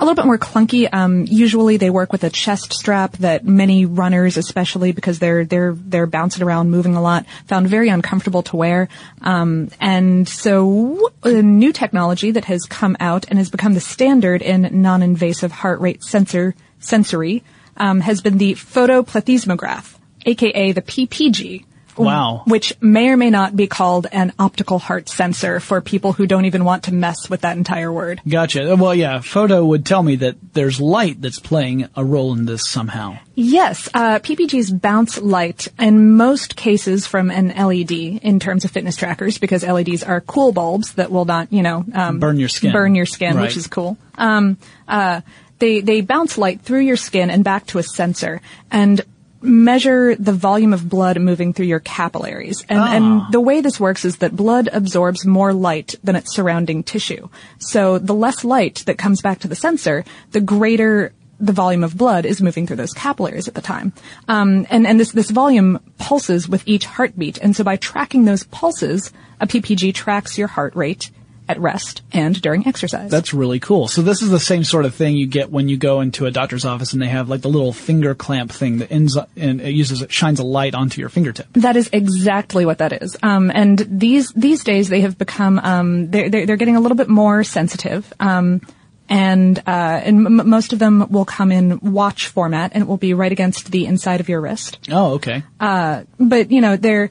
[0.00, 0.88] a little bit more clunky.
[0.90, 5.74] Um, usually they work with a chest strap that many runners, especially because they're they're
[5.74, 8.88] they're bouncing around, moving a lot, found very uncomfortable to wear.
[9.20, 14.40] Um, and so a new technology that has come out and has become the standard
[14.40, 17.44] in non-invasive heart rate sensor sensory
[17.76, 21.66] um, has been the photoplethysmograph, aka the PPG.
[22.04, 22.42] Wow.
[22.46, 26.44] Which may or may not be called an optical heart sensor for people who don't
[26.44, 28.20] even want to mess with that entire word.
[28.28, 28.76] Gotcha.
[28.76, 32.68] Well, yeah, photo would tell me that there's light that's playing a role in this
[32.68, 33.18] somehow.
[33.34, 38.96] Yes, uh, PPGs bounce light in most cases from an LED in terms of fitness
[38.96, 42.72] trackers because LEDs are cool bulbs that will not, you know, um, Burn your skin.
[42.72, 43.42] burn your skin, Right.
[43.42, 43.96] which is cool.
[44.18, 45.22] Um, uh,
[45.58, 49.00] they they bounce light through your skin and back to a sensor and
[49.42, 52.64] measure the volume of blood moving through your capillaries.
[52.68, 52.92] And, Ah.
[52.92, 57.28] and the way this works is that blood absorbs more light than its surrounding tissue.
[57.58, 61.96] So the less light that comes back to the sensor, the greater the volume of
[61.96, 63.94] blood is moving through those capillaries at the time.
[64.28, 67.38] Um, and, and this, this volume pulses with each heartbeat.
[67.38, 71.10] And so by tracking those pulses, a PPG tracks your heart rate
[71.50, 73.10] at rest and during exercise.
[73.10, 73.88] That's really cool.
[73.88, 76.30] So this is the same sort of thing you get when you go into a
[76.30, 79.60] doctor's office and they have like the little finger clamp thing that ends up and
[79.60, 81.52] it uses it shines a light onto your fingertip.
[81.54, 83.16] That is exactly what that is.
[83.22, 86.96] Um, and these these days they have become um, they're, they're they're getting a little
[86.96, 88.12] bit more sensitive.
[88.20, 88.60] Um,
[89.08, 92.96] and uh, and m- most of them will come in watch format, and it will
[92.96, 94.78] be right against the inside of your wrist.
[94.88, 95.42] Oh, okay.
[95.58, 97.10] Uh, but you know they're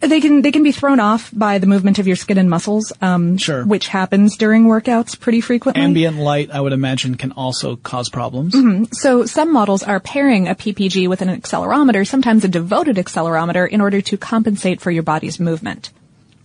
[0.00, 2.92] they can they can be thrown off by the movement of your skin and muscles,
[3.00, 3.64] um, Sure.
[3.64, 5.82] which happens during workouts pretty frequently.
[5.82, 8.54] Ambient light, I would imagine, can also cause problems.
[8.98, 13.80] So some models are pairing a PPG with an accelerometer, sometimes a devoted accelerometer, in
[13.80, 15.90] order to compensate for your body's movement.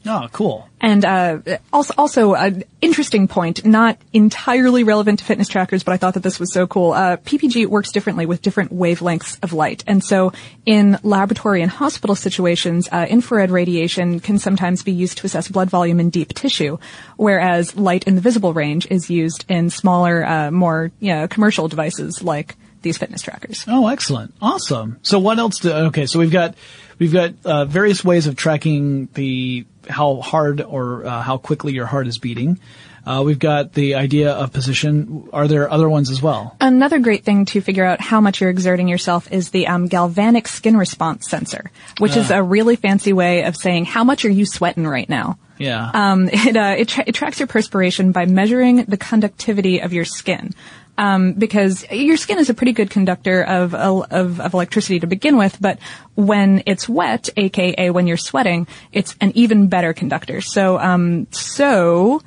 [0.06, 0.68] Oh, cool.
[0.82, 1.40] And uh,
[1.72, 6.24] also, also an interesting point, not entirely relevant to fitness trackers, but I thought that
[6.24, 6.92] this was so cool.
[6.92, 10.34] Uh, PPG works differently with different wavelengths of light, and so
[10.66, 15.70] in laboratory and hospital situations, uh, infrared radiation can sometimes be used to assess blood
[15.70, 16.78] volume in deep tissue,
[17.16, 21.70] whereas light in the visible range is used in smaller, uh, more you know, commercial
[21.70, 23.64] devices like these fitness trackers.
[23.68, 24.34] Oh, excellent.
[24.42, 25.00] Awesome.
[25.02, 26.56] So what else do, okay, so we've got,
[27.00, 31.86] we've got, uh, various ways of tracking the, how hard or, uh, how quickly your
[31.86, 32.60] heart is beating.
[33.06, 35.28] Uh, we've got the idea of position.
[35.34, 36.56] Are there other ones as well?
[36.62, 40.48] Another great thing to figure out how much you're exerting yourself is the um, galvanic
[40.48, 44.46] skin response sensor, which is a really fancy way of saying how much are you
[44.46, 45.38] sweating right now.
[45.58, 45.92] Yeah.
[45.94, 50.06] Um, it, uh, it, tra- it tracks your perspiration by measuring the conductivity of your
[50.06, 50.54] skin.
[50.96, 55.38] Um, because your skin is a pretty good conductor of, of, of electricity to begin
[55.38, 55.80] with, but
[56.14, 60.40] when it's wet, aka when you're sweating, it's an even better conductor.
[60.40, 62.22] So, um, so,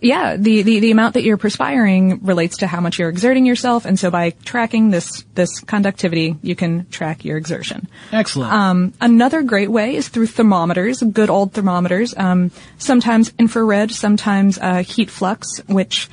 [0.00, 3.84] yeah, the, the, the amount that you're perspiring relates to how much you're exerting yourself,
[3.84, 7.88] and so by tracking this, this conductivity, you can track your exertion.
[8.10, 8.52] Excellent.
[8.52, 12.14] Um, another great way is through thermometers, good old thermometers.
[12.16, 16.08] Um, sometimes infrared, sometimes uh, heat flux, which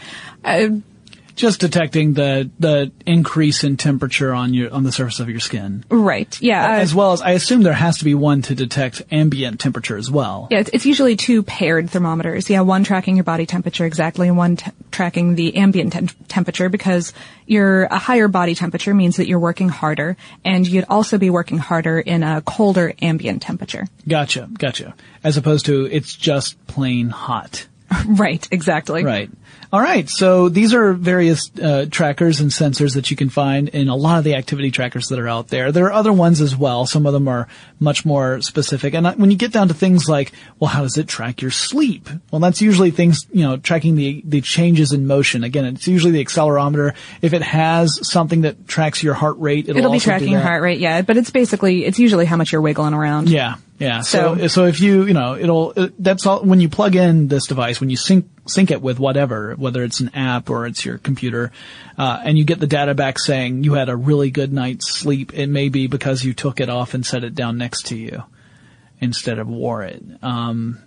[0.45, 0.69] uh,
[1.35, 5.83] Just detecting the, the increase in temperature on your, on the surface of your skin.
[5.89, 9.59] right, yeah, As well as, I assume there has to be one to detect ambient
[9.59, 10.47] temperature as well.
[10.51, 10.59] yeah.
[10.59, 12.49] It's, it's usually two paired thermometers.
[12.49, 16.69] Yeah, one tracking your body temperature exactly, and one t- tracking the ambient tem- temperature
[16.69, 17.13] because
[17.47, 20.15] your a higher body temperature means that you're working harder,
[20.45, 23.87] and you'd also be working harder in a colder ambient temperature.
[24.07, 24.93] Gotcha, gotcha.
[25.23, 27.65] As opposed to, it's just plain hot.
[28.05, 29.03] right, exactly.
[29.03, 29.29] Right.
[29.73, 30.07] All right.
[30.07, 34.19] So these are various uh, trackers and sensors that you can find in a lot
[34.19, 35.71] of the activity trackers that are out there.
[35.71, 36.86] There are other ones as well.
[36.86, 37.47] Some of them are
[37.79, 38.93] much more specific.
[38.93, 41.49] And uh, when you get down to things like, well, how does it track your
[41.49, 42.07] sleep?
[42.29, 45.43] Well, that's usually things, you know, tracking the the changes in motion.
[45.43, 46.93] Again, it's usually the accelerometer.
[47.23, 50.62] If it has something that tracks your heart rate, it'll, It'll be tracking your heart
[50.62, 53.27] rate, yeah, but it's basically it's usually how much you're wiggling around.
[53.27, 54.01] Yeah, yeah.
[54.01, 57.27] So, So- so if you, you know, it'll, it, that's all, when you plug in
[57.27, 60.86] this device, when you sync, sync it with whatever, whether it's an app or it's
[60.86, 61.51] your computer,
[61.97, 65.34] uh, and you get the data back saying you had a really good night's sleep,
[65.34, 68.23] it may be because you took it off and set it down next to you
[68.99, 70.03] instead of wore it.
[70.21, 70.79] Um,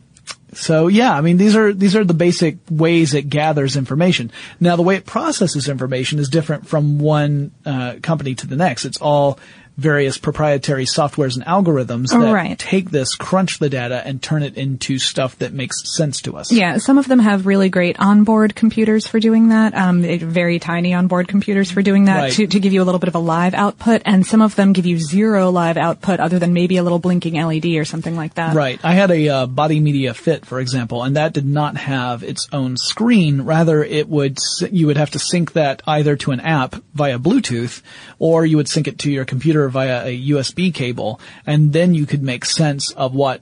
[0.52, 4.30] so yeah, I mean, these are, these are the basic ways it gathers information.
[4.60, 8.84] Now the way it processes information is different from one, uh, company to the next.
[8.84, 9.38] It's all
[9.76, 12.58] various proprietary softwares and algorithms that right.
[12.58, 16.50] take this, crunch the data, and turn it into stuff that makes sense to us.
[16.50, 19.74] Yeah, some of them have really great onboard computers for doing that.
[19.74, 22.32] Um, very tiny onboard computers for doing that Right.
[22.32, 24.72] to, to give you a little bit of a live output, and some of them
[24.72, 28.34] give you zero live output other than maybe a little blinking LED or something like
[28.34, 28.54] that.
[28.54, 28.80] Right.
[28.82, 32.48] I had a uh, Body Media Fit, for example, and that did not have its
[32.52, 33.42] own screen.
[33.42, 34.38] Rather, it would
[34.70, 37.82] you would have to sync that either to an app via Bluetooth,
[38.18, 42.06] or you would sync it to your computer via a USB cable, and then you
[42.06, 43.40] could make sense of what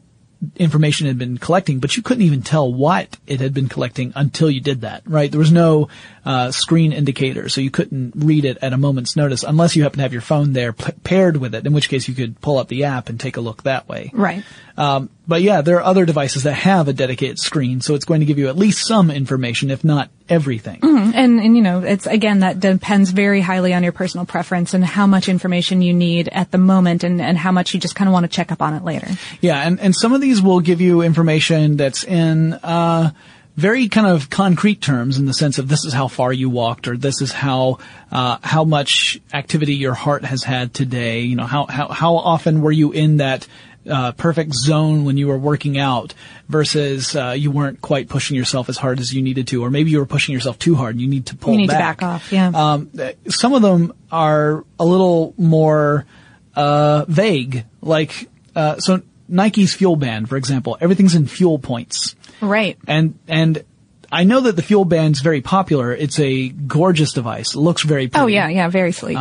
[0.56, 4.12] information it had been collecting, but you couldn't even tell what it had been collecting
[4.14, 5.30] until you did that, right?
[5.30, 5.88] There was no
[6.24, 9.98] uh, screen indicator, so you couldn't read it at a moment's notice unless you happen
[9.98, 12.58] to have your phone there p- paired with it, in which case you could pull
[12.58, 14.10] up the app and take a look that way.
[14.12, 14.44] Right.
[14.76, 18.20] Um, but yeah, there are other devices that have a dedicated screen, so it's going
[18.20, 20.80] to give you at least some information, if not everything.
[20.82, 24.84] And, and you know, it's again that depends very highly on your personal preference and
[24.84, 28.08] how much information you need at the moment, and, and how much you just kind
[28.08, 29.08] of want to check up on it later.
[29.40, 33.10] Yeah, and, and some of these will give you information that's in uh,
[33.56, 36.88] very kind of concrete terms in the sense of this is how far you walked
[36.88, 37.78] or this is how
[38.10, 41.20] uh, how much activity your heart has had today.
[41.20, 43.46] You know, how how, how often were you in that
[43.90, 46.14] uh, perfect zone when you were working out
[46.48, 49.90] versus uh, you weren't quite pushing yourself as hard as you needed to, or maybe
[49.90, 51.98] you were pushing yourself too hard and you need to pull You need to back.
[52.00, 52.48] back off, yeah.
[52.54, 52.90] Um,
[53.28, 56.06] some of them are a little more
[56.54, 62.78] uh, vague, like uh, so Nike's Fuel Band, for example, everything's in fuel points, Right.
[62.86, 63.64] and and
[64.14, 65.92] I know that the Fuel Band's very popular.
[65.92, 67.54] It's a gorgeous device.
[67.54, 68.22] It looks very pretty.
[68.22, 69.18] Oh yeah, yeah, very sleek.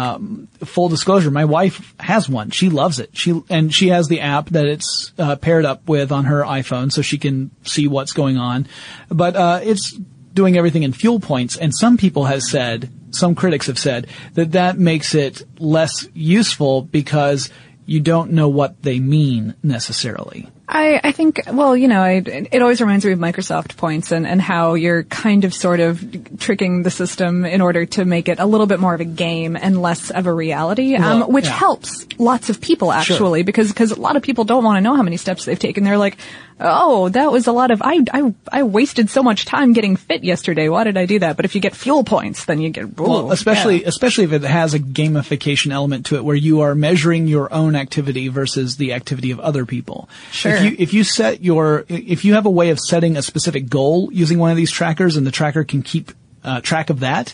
[0.63, 2.51] Full disclosure, my wife has one.
[2.51, 3.09] She loves it.
[3.13, 6.91] She and she has the app that it's uh, paired up with on her iPhone,
[6.91, 8.67] so she can see what's going on.
[9.09, 9.97] But uh, it's
[10.33, 14.51] doing everything in fuel points, and some people have said, some critics have said that
[14.53, 17.49] that makes it less useful because
[17.85, 20.49] you don't know what they mean necessarily.
[20.67, 24.25] I, I think, well, you know, I, it always reminds me of Microsoft points and,
[24.25, 28.39] and how you're kind of sort of tricking the system in order to make it
[28.39, 31.45] a little bit more of a game and less of a reality, um, Well, which
[31.45, 31.51] yeah.
[31.51, 34.95] helps lots of people actually because, because a lot of people don't want to know
[34.95, 35.83] how many steps they've taken.
[35.83, 36.17] They're like,
[36.59, 40.23] oh, that was a lot of, I, I, I wasted so much time getting fit
[40.23, 40.69] yesterday.
[40.69, 41.35] Why did I do that?
[41.35, 43.87] But if you get fuel points, then you get, Well, especially yeah.
[43.87, 47.75] especially if it has a gamification element to it, where you are measuring your own
[47.75, 50.09] activity versus the activity of other people.
[50.31, 50.53] Sure.
[50.53, 53.69] If you if you set your if you have a way of setting a specific
[53.69, 56.11] goal using one of these trackers, and the tracker can keep
[56.43, 57.33] uh, track of that.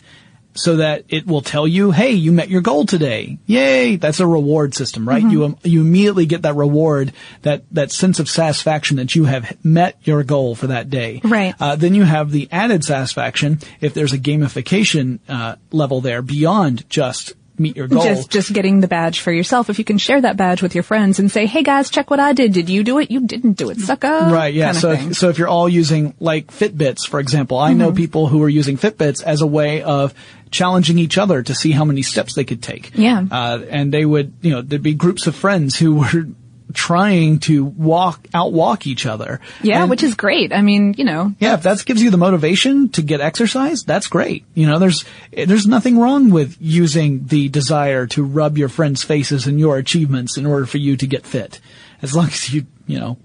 [0.59, 3.39] So that it will tell you, hey, you met your goal today.
[3.45, 3.95] Yay!
[3.95, 5.23] That's a reward system, right?
[5.23, 5.31] Mm-hmm.
[5.31, 9.57] You um, you immediately get that reward, that that sense of satisfaction that you have
[9.63, 11.21] met your goal for that day.
[11.23, 11.55] Right.
[11.59, 16.89] Uh, then you have the added satisfaction if there's a gamification uh, level there beyond
[16.89, 18.03] just meet your goal.
[18.03, 19.69] Just, just getting the badge for yourself.
[19.69, 22.19] If you can share that badge with your friends and say, "Hey guys, check what
[22.19, 22.53] I did.
[22.53, 23.11] Did you do it?
[23.11, 24.71] You didn't do it, sucker." Right, yeah.
[24.71, 27.79] So, if, so if you're all using like Fitbits, for example, I Mm-hmm.
[27.79, 30.13] know people who are using Fitbits as a way of
[30.51, 32.91] challenging each other to see how many steps they could take.
[32.95, 33.23] Yeah.
[33.29, 36.25] Uh, and they would, you know, there'd be groups of friends who were
[36.73, 39.39] trying to walk, outwalk each other.
[39.63, 40.53] yeah, And- which is great.
[40.53, 44.07] I mean, you know, Yeah, if that gives you the motivation to get exercise, that's
[44.07, 44.45] great.
[44.53, 49.47] You know, there's there's nothing wrong with using the desire to rub your friends' faces
[49.47, 51.59] and your achievements in order for you to get fit,
[52.01, 53.17] as long as you you know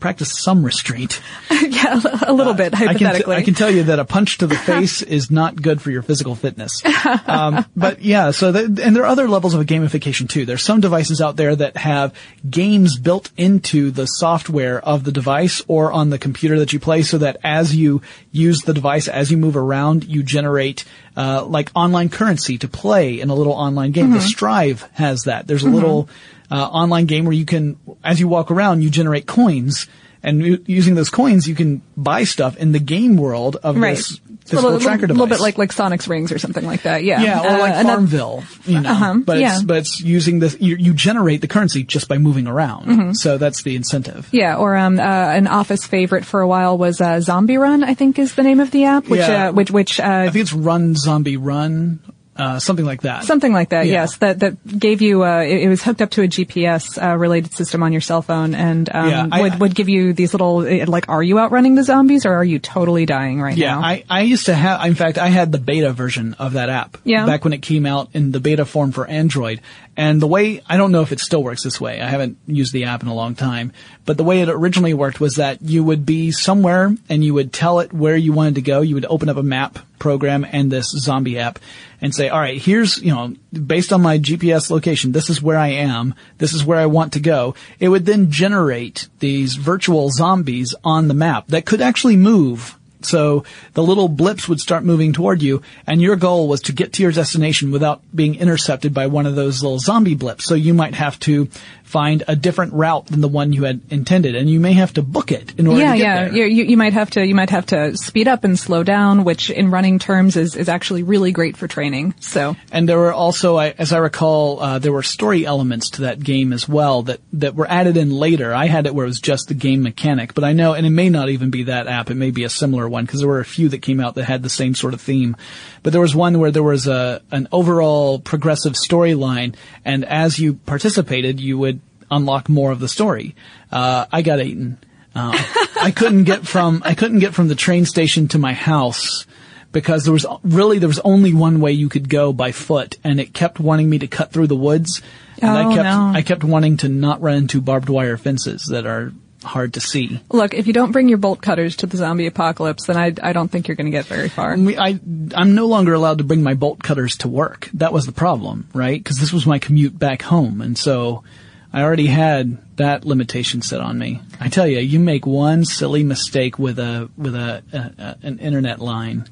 [0.00, 1.20] practice some restraint.
[1.50, 3.36] yeah, a little bit I can, t- hypothetically.
[3.36, 6.02] I can tell you that a punch to the face is not good for your
[6.02, 6.82] physical fitness.
[7.26, 10.44] Um, but yeah, so the, and there are other levels of gamification too.
[10.44, 12.14] There's some devices out there that have
[12.48, 17.02] games built into the software of the device or on the computer that you play,
[17.02, 20.84] so that as you use the device, as you move around, you generate
[21.18, 24.12] uh, like online currency to play in a little online game.
[24.12, 25.48] The Striiv has that.
[25.48, 26.08] There's a little
[26.48, 29.88] uh, online game where you can, as you walk around, you generate coins.
[30.22, 33.96] And u- using those coins, you can buy stuff in the game world of right.
[33.96, 35.18] this physical little, tracker device.
[35.20, 37.04] little bit like like Sonic's rings or something like that.
[37.04, 37.22] Yeah.
[37.22, 38.90] yeah, or Uh, like that- Farmville, you know.
[38.90, 39.54] Uh-huh, but yeah.
[39.56, 40.56] it's but it's using this.
[40.60, 42.86] You, you generate the currency just by moving around.
[42.86, 43.12] Mm-hmm.
[43.12, 44.28] So that's the incentive.
[44.32, 47.84] Yeah, or um, uh, an office favorite for a while was uh, Zombie Run.
[47.84, 49.48] I think is the name of the app, which Yeah.
[49.48, 52.00] uh, which which uh, I think it's Run Zombie Run,
[52.38, 53.24] uh, something like that.
[53.24, 53.92] Something like that, Yeah.
[54.02, 54.16] yes.
[54.18, 55.24] That that gave you.
[55.24, 58.22] Uh, it, it was hooked up to a GPS uh, related system on your cell
[58.22, 61.38] phone, and um, Yeah, I- would would give you these little uh, like, are you
[61.38, 63.80] outrunning the zombies, or are you totally dying right Yeah, now?
[63.82, 66.96] I, I used to have, in fact, I had the beta version of that app.
[67.04, 67.26] Yeah.
[67.26, 69.60] Back when it came out in the beta form for Android.
[69.98, 72.00] And the way, I don't know if it still works this way.
[72.00, 73.72] I haven't used the app in a long time.
[74.06, 77.52] But the way it originally worked was that you would be somewhere and you would
[77.52, 78.80] tell it where you wanted to go.
[78.80, 81.58] You would open up a map program and this zombie app.
[82.00, 85.58] and say, all right, here's, you know, based on my GPS location, this is where
[85.58, 90.10] I am, this is where I want to go, it would then generate these virtual
[90.10, 92.78] zombies on the map that could actually move
[93.08, 93.44] so
[93.74, 97.02] the little blips would start moving toward you, and your goal was to get to
[97.02, 100.44] your destination without being intercepted by one of those little zombie blips.
[100.44, 101.48] So you might have to
[101.88, 105.02] find a different route than the one you had intended, and you may have to
[105.02, 106.24] book it in order yeah, to get yeah.
[106.24, 106.36] there.
[106.36, 109.24] You, you, you might have to you might have to speed up and slow down,
[109.24, 112.14] which in running terms is is actually really great for training.
[112.20, 116.02] So And there were also, I- as I recall, uh, there were story elements to
[116.02, 118.54] that game as well that, that were added in later.
[118.54, 120.90] I had it where it was just the game mechanic, but I know, and it
[120.90, 122.10] may not even be that app.
[122.10, 124.24] It may be a similar one because there were a few that came out that
[124.24, 125.36] had the same sort of theme.
[125.82, 129.54] But there was one where there was a an overall progressive storyline,
[129.84, 133.34] and as you participated, you would unlock more of the story.
[133.70, 134.78] Uh, I got eaten.
[135.14, 135.32] Uh,
[135.80, 139.26] I couldn't get from I couldn't get from the train station to my house
[139.72, 143.20] because there was really there was only one way you could go by foot, and
[143.20, 145.02] it kept wanting me to cut through the woods,
[145.40, 146.12] and Oh, I kept no.
[146.14, 149.12] I kept wanting to not run into barbed wire fences that are
[149.44, 150.20] hard to see.
[150.30, 153.32] look, if you don't bring your bolt cutters to the zombie apocalypse, then I I
[153.32, 154.52] don't think you're going to get very far.
[154.54, 154.98] I,
[155.34, 157.68] I'm no longer allowed to bring my bolt cutters to work.
[157.74, 159.02] That was the problem, right?
[159.02, 161.24] Because this was my commute back home, and so
[161.72, 164.20] I already had that limitation set on me.
[164.40, 168.38] I tell you, you make one silly mistake with a with a, a, a an
[168.38, 169.28] internet line,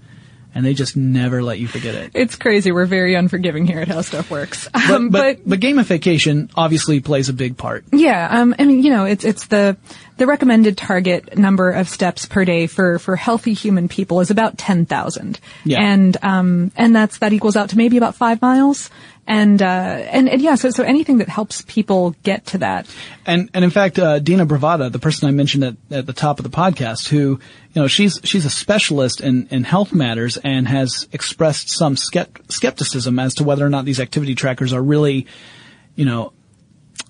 [0.57, 2.13] and they just never let you forget it.
[2.15, 2.73] It's crazy.
[2.73, 4.67] We're very unforgiving here at How Stuff Works.
[4.73, 7.85] But, Um, but, but gamification obviously plays a big part.
[7.93, 9.77] Yeah, um, I mean, you know, it's it's the
[10.17, 14.57] the recommended target number of steps per day for for healthy human people is about
[14.59, 15.81] ten thousand, Yeah.
[15.83, 18.89] and um, and that's that equals out to maybe about five miles,
[19.27, 22.87] and uh, and, and yeah, so so anything that helps people get to that,
[23.27, 26.39] And and in fact, uh, Dena Bravata, the person I mentioned at, at the top
[26.39, 27.39] of the podcast, who
[27.75, 32.51] you know she's she's a specialist in in health matters and has expressed some skept-
[32.51, 35.27] skepticism as to whether or not these activity trackers are really,
[35.95, 36.33] you know.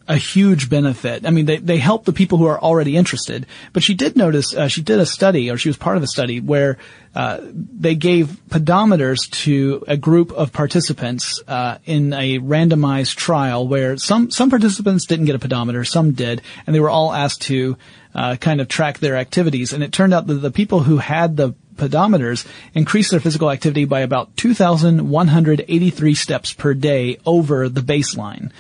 [0.09, 1.27] A huge benefit.
[1.27, 3.47] I mean, they, they help the people who are already interested.
[3.73, 6.07] But she did notice, uh, she did a study, or she was part of a
[6.07, 6.79] study, where
[7.15, 13.97] uh, they gave pedometers to a group of participants uh, in a randomized trial where
[13.97, 17.77] some some participants didn't get a pedometer, some did, and they were all asked to
[18.15, 19.73] uh, kind of track their activities.
[19.73, 23.85] And it turned out that the people who had the pedometers increased their physical activity
[23.85, 28.51] by about 2,183 steps per day over the baseline.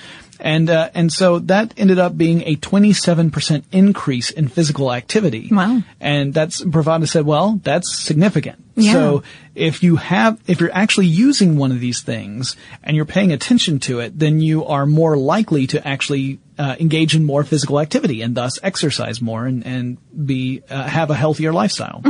[0.41, 5.49] And uh, and so that ended up being a 27% increase in physical activity.
[5.51, 5.82] Wow.
[6.01, 8.62] And that's Bravata said, well, that's significant.
[8.74, 8.93] Yeah.
[8.93, 9.22] So
[9.55, 13.80] if you have, if you're actually using one of these things and you're paying attention
[13.80, 18.20] to it, then you are more likely to actually uh, engage in more physical activity
[18.22, 22.03] and thus exercise more and and be uh, have a healthier lifestyle.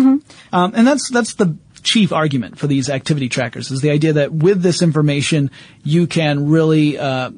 [0.53, 1.57] Um, and that's that's the
[1.87, 5.51] chief argument for these activity trackers is the idea that with this information
[5.85, 7.31] you can really uh,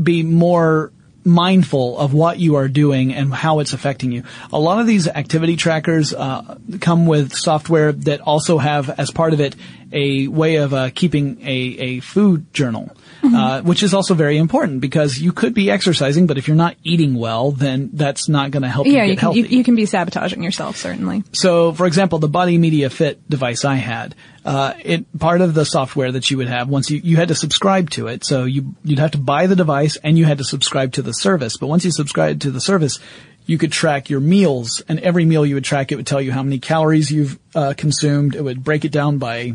[0.00, 0.92] be more
[1.24, 4.22] mindful of what you are doing and how it's affecting you.
[4.52, 9.32] A lot of these activity trackers uh, come with software that also have, as part
[9.32, 9.56] of it,
[9.94, 14.80] a way of uh, keeping a, a food journal, uh, which is also very important
[14.80, 18.64] because you could be exercising, but if you're not eating well, then that's not going
[18.64, 19.40] to help yeah, you you can healthy.
[19.40, 21.22] you, you can be sabotaging yourself certainly.
[21.32, 25.64] So, for example, the Body Media Fit device I had, uh, it part of the
[25.64, 28.24] software that you would have once you you had to subscribe to it.
[28.24, 31.12] So you you'd have to buy the device and you had to subscribe to the
[31.12, 31.56] service.
[31.56, 32.98] But once you subscribed to the service,
[33.46, 36.32] you could track your meals, and every meal you would track, it would tell you
[36.32, 38.34] how many calories you've uh, consumed.
[38.34, 39.54] It would break it down by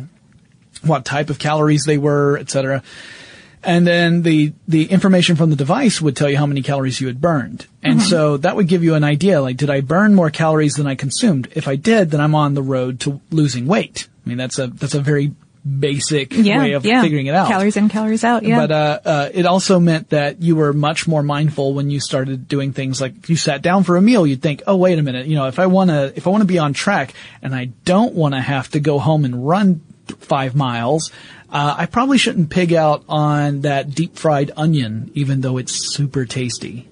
[0.84, 2.84] what type of calories they were, etc.
[3.64, 7.08] And then the, the information from the device would tell you how many calories you
[7.08, 7.68] had burned.
[7.84, 10.88] And so that would give you an idea, like, did I burn more calories than
[10.88, 11.50] I consumed?
[11.56, 14.08] If I did, then I'm on the road to losing weight.
[14.26, 15.34] I mean, that's a, that's a very
[15.80, 17.02] basic Yeah, way of yeah.
[17.02, 17.50] figuring it out.
[17.50, 18.44] Calories in, calories out.
[18.44, 18.60] Yeah.
[18.66, 22.48] But uh, uh, it also meant that you were much more mindful when you started
[22.48, 25.02] doing things like if you sat down for a meal, you'd think, "Oh, wait a
[25.02, 27.54] minute, you know, if I want to, if I want to be on track, and
[27.54, 29.82] I don't want to have to go home and run
[30.18, 31.12] five miles,
[31.50, 36.26] uh, I probably shouldn't pig out on that deep fried onion, even though it's super
[36.26, 36.88] tasty."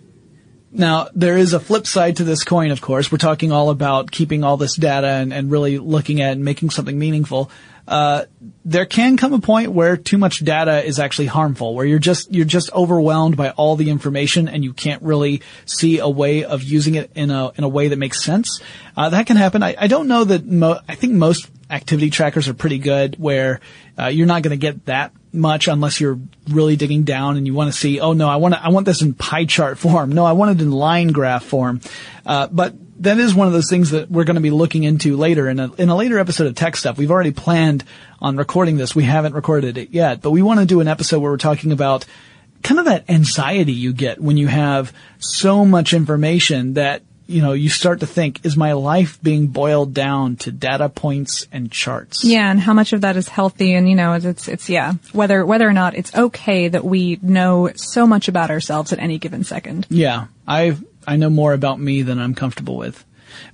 [0.72, 3.12] Now, there is a flip side to this coin, of course.
[3.12, 6.70] We're talking all about keeping all this data and, and really looking at and making
[6.72, 7.50] something meaningful.
[7.88, 8.26] Uh,
[8.66, 12.34] there can come a point where too much data is actually harmful, where you're just,
[12.34, 16.64] you're just overwhelmed by all the information and you can't really see a way of
[16.64, 18.62] using it in a, in a way that makes sense.
[18.96, 19.64] Uh, that can happen.
[19.64, 23.62] I, I don't know that mo- I think most activity trackers are pretty good where,
[23.98, 26.20] uh, you're not going to get that much unless you're
[26.50, 28.86] really digging down and you want to see, oh no, I want to, I want
[28.86, 30.12] this in pie chart form.
[30.12, 31.82] No, I want it in line graph form.
[32.26, 35.18] Uh, but that is one of those things that we're going to be looking into
[35.18, 36.98] later in a, in a later episode of Tech Stuff.
[36.98, 37.84] We've already planned
[38.20, 38.96] on recording this.
[38.96, 41.72] We haven't recorded it yet, but we want to do an episode where we're talking
[41.72, 42.06] about
[42.64, 47.54] kind of that anxiety you get when you have so much information that you know,
[47.54, 52.24] you start to think, is my life being boiled down to data points and charts?
[52.24, 53.74] Yeah, and how much of that is healthy?
[53.74, 57.70] And you know, it's it's yeah, whether whether or not it's okay that we know
[57.76, 59.86] so much about ourselves at any given second.
[59.90, 63.04] Yeah, I I know more about me than I'm comfortable with.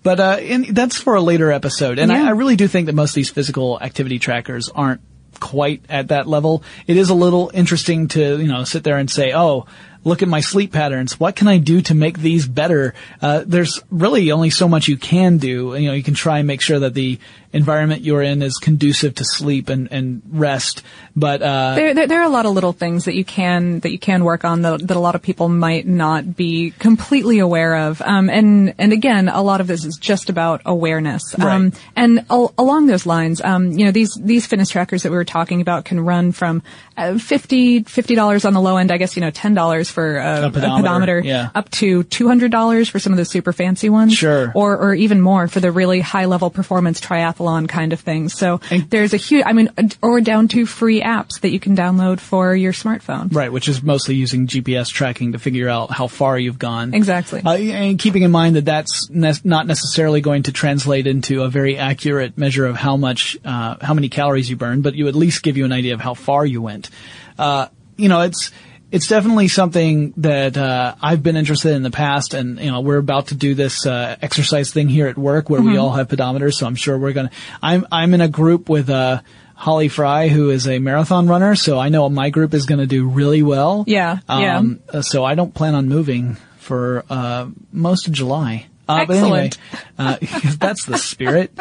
[0.01, 2.25] But uh, in, that's for a later episode, and Yeah.
[2.25, 5.01] I, I really do think that most of these physical activity trackers aren't
[5.39, 6.63] quite at that level.
[6.87, 9.65] It is a little interesting to you know sit there and say, oh.
[10.03, 11.19] Look at my sleep patterns.
[11.19, 12.93] What can I do to make these better?
[13.21, 15.75] Uh, there's really only so much you can do.
[15.75, 17.19] You know, you can try and make sure that the
[17.53, 20.81] environment you're in is conducive to sleep and, and rest.
[21.15, 23.91] But uh, There, there, there are a lot of little things that you can that
[23.91, 27.75] you can work on that, that a lot of people might not be completely aware
[27.75, 28.01] of.
[28.01, 31.21] Um, and and again, a lot of this is just about awareness.
[31.39, 35.15] Um, and al- along those lines, um, you know, these these fitness trackers that we
[35.17, 36.63] were talking about can run from
[36.97, 37.83] uh, 50
[38.15, 38.91] dollars on the low end.
[38.91, 41.49] I guess you know ten dollars for a, A pedometer, yeah.
[41.53, 44.13] up to two hundred dollars for some of the super fancy ones.
[44.13, 44.51] Sure.
[44.55, 48.33] Or or even more for the really high level performance triathlon kind of things.
[48.33, 49.69] So there's a huge, I mean,
[50.01, 53.33] or down to free apps that you can download for your smartphone.
[53.33, 56.93] Right, which is mostly using GPS tracking to figure out how far you've gone.
[56.93, 57.41] Exactly.
[57.43, 61.49] Uh, and keeping in mind that that's ne- not necessarily going to translate into a
[61.49, 65.15] very accurate measure of how much, uh, how many calories you burn, but you at
[65.15, 66.89] least give you an idea of how far you went.
[67.37, 67.67] Uh,
[67.97, 68.51] you know, it's,
[68.93, 72.97] it's definitely something that, uh, I've been interested in the past and, you know, we're
[72.97, 75.71] about to do this, uh, exercise thing here at work where Mm-hmm.
[75.71, 77.31] we all have pedometers, so I'm sure we're gonna,
[77.61, 79.21] I'm, I'm in a group with, uh,
[79.55, 82.87] Holly Fry, who is a marathon runner, so I know my group is going to
[82.87, 83.85] do really well.
[83.87, 84.57] Yeah, yeah.
[84.57, 88.67] Um, uh, so I don't plan on moving for uh, most of July.
[88.89, 89.51] Uh, But anyway,
[89.97, 90.17] uh,
[90.59, 91.57] that's the spirit.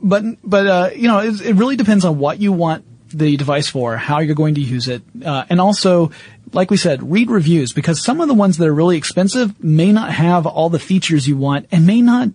[0.00, 3.68] But but uh, you know, it, it really depends on what you want the device
[3.68, 6.10] for, how you're going to use it, uh, and also,
[6.52, 9.92] like we said, read reviews because some of the ones that are really expensive may
[9.92, 12.28] not have all the features you want and may not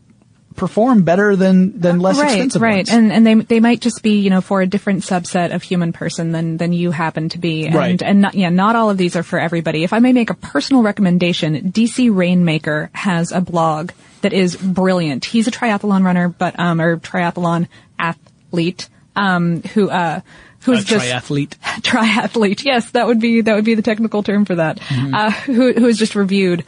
[0.55, 2.89] perform better than than less right, expensive right, ones.
[2.89, 5.93] and and they they might just be you know for a different subset of human
[5.93, 8.01] person than than you happen to be, and Right.
[8.01, 9.85] and not, yeah, not all of these are for everybody.
[9.85, 13.91] If I may make a personal recommendation, DC Rainmaker has a blog
[14.23, 15.23] that is brilliant.
[15.23, 20.19] He's a triathlon runner, but um or triathlon athlete, um who uh
[20.63, 21.49] who's a just triathlete.
[21.81, 22.63] triathlete.
[22.63, 24.79] Yes, that would be that would be the technical term for that.
[24.79, 25.13] Mm-hmm.
[25.13, 26.63] Uh, who who has just reviewed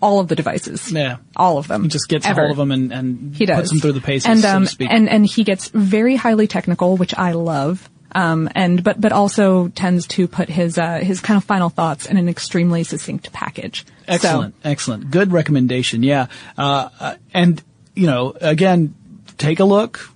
[0.00, 0.90] all of the devices?
[0.90, 1.18] Yeah.
[1.36, 1.82] all of them.
[1.84, 2.40] He just gets ever.
[2.40, 3.58] a hold of them and, and He does.
[3.58, 4.88] puts them through the paces, and, so um, to speak.
[4.90, 7.88] And and he gets very highly technical, which I love.
[8.14, 12.04] Um, and but but also tends to put his uh, his kind of final thoughts
[12.06, 13.86] in an extremely succinct package.
[13.86, 15.10] So- Excellent, excellent.
[15.10, 16.02] Good recommendation.
[16.02, 16.26] Yeah.
[16.58, 17.62] Uh, uh, and,
[17.94, 18.94] you know, again,
[19.38, 20.10] take a look,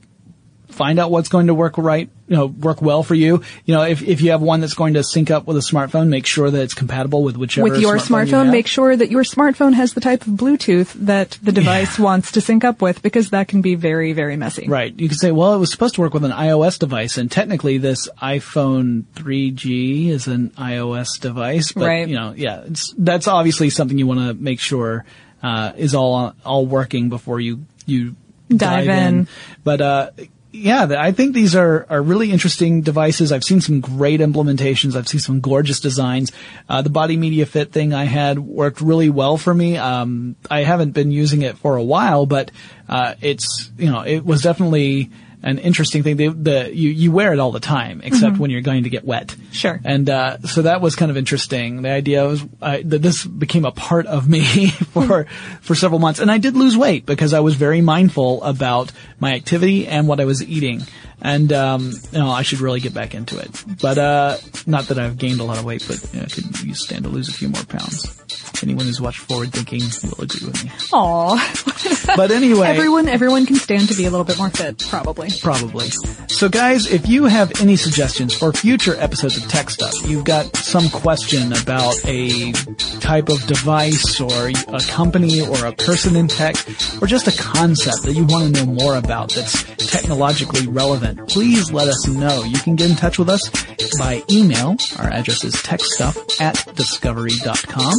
[0.77, 3.43] find out what's going to work right, you know, work well for you.
[3.65, 6.09] You know, if, if you have one that's going to sync up with a smartphone,
[6.09, 8.53] make sure that it's compatible with whichever with your smartphone, you smartphone, have.
[8.53, 12.41] make sure that your smartphone has the type of Bluetooth that the device wants to
[12.41, 14.69] sync up with, because that can be very, very messy.
[14.69, 14.99] Right.
[14.99, 17.79] You can say, well, it was supposed to work with an iOS device, and technically
[17.79, 22.09] this iPhone 3G is an iOS device, but Right.
[22.09, 25.05] you know, yeah, it's, that's obviously something you want to make sure
[25.43, 28.17] uh, is all all working before you you
[28.49, 29.29] Dive in.
[29.65, 30.11] But uh,
[30.53, 33.33] yeah, I think these are are really interesting devices.
[33.33, 34.97] I've seen some great implementations.
[34.97, 36.33] I've seen some gorgeous designs.
[36.69, 39.77] Uh, the Body Media Fit thing I had worked really well for me.
[39.77, 42.51] Um, I haven't been using it for a while, but
[42.89, 45.11] uh, it's you know it was definitely
[45.47, 46.17] an interesting thing.
[46.17, 49.05] The, the you you wear it all the time, except when you're going to get
[49.05, 49.37] wet.
[49.53, 49.81] Sure.
[49.85, 51.83] And uh, so that was kind of interesting.
[51.83, 55.27] The idea was uh, that this became a part of me for
[55.61, 58.91] for several months, and I did lose weight because I was very mindful about
[59.21, 60.83] my activity and what I was eating.
[61.23, 63.65] And um, you know, I should really get back into it.
[63.81, 64.37] But uh,
[64.67, 67.05] not that I've gained a lot of weight, but you know, I could use stand
[67.05, 68.23] to lose a few more pounds.
[68.63, 70.71] Anyone who's watched Forward Thinking will agree with me.
[70.93, 71.63] Aw.
[72.17, 75.29] But anyway, everyone, everyone can stand to be a little bit more fit, probably.
[75.43, 75.89] Probably.
[76.29, 80.55] So guys, if you have any suggestions for future episodes of Tech Stuff, you've got
[80.57, 82.53] some question about a
[83.01, 86.55] type of device or a company or a person in tech
[87.03, 91.71] or just a concept that you want to know more about that's technologically relevant, please
[91.73, 92.43] let us know.
[92.45, 93.51] You can get in touch with us
[93.99, 94.77] by email.
[94.99, 97.95] Our address is techstuff at discovery.com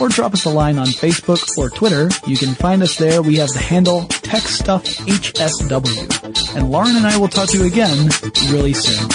[0.00, 2.10] or drop us a line on Facebook or Twitter.
[2.26, 3.22] You can find us there.
[3.22, 6.56] We have the handle techstuffhsw.
[6.56, 8.08] And Lauren and I will talk to you again
[8.50, 9.08] really soon.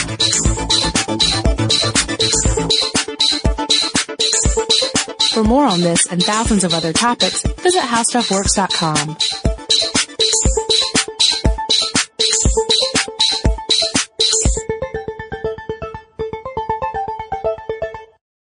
[5.34, 9.57] For more on this and thousands of other topics, visit howstuffworks.com.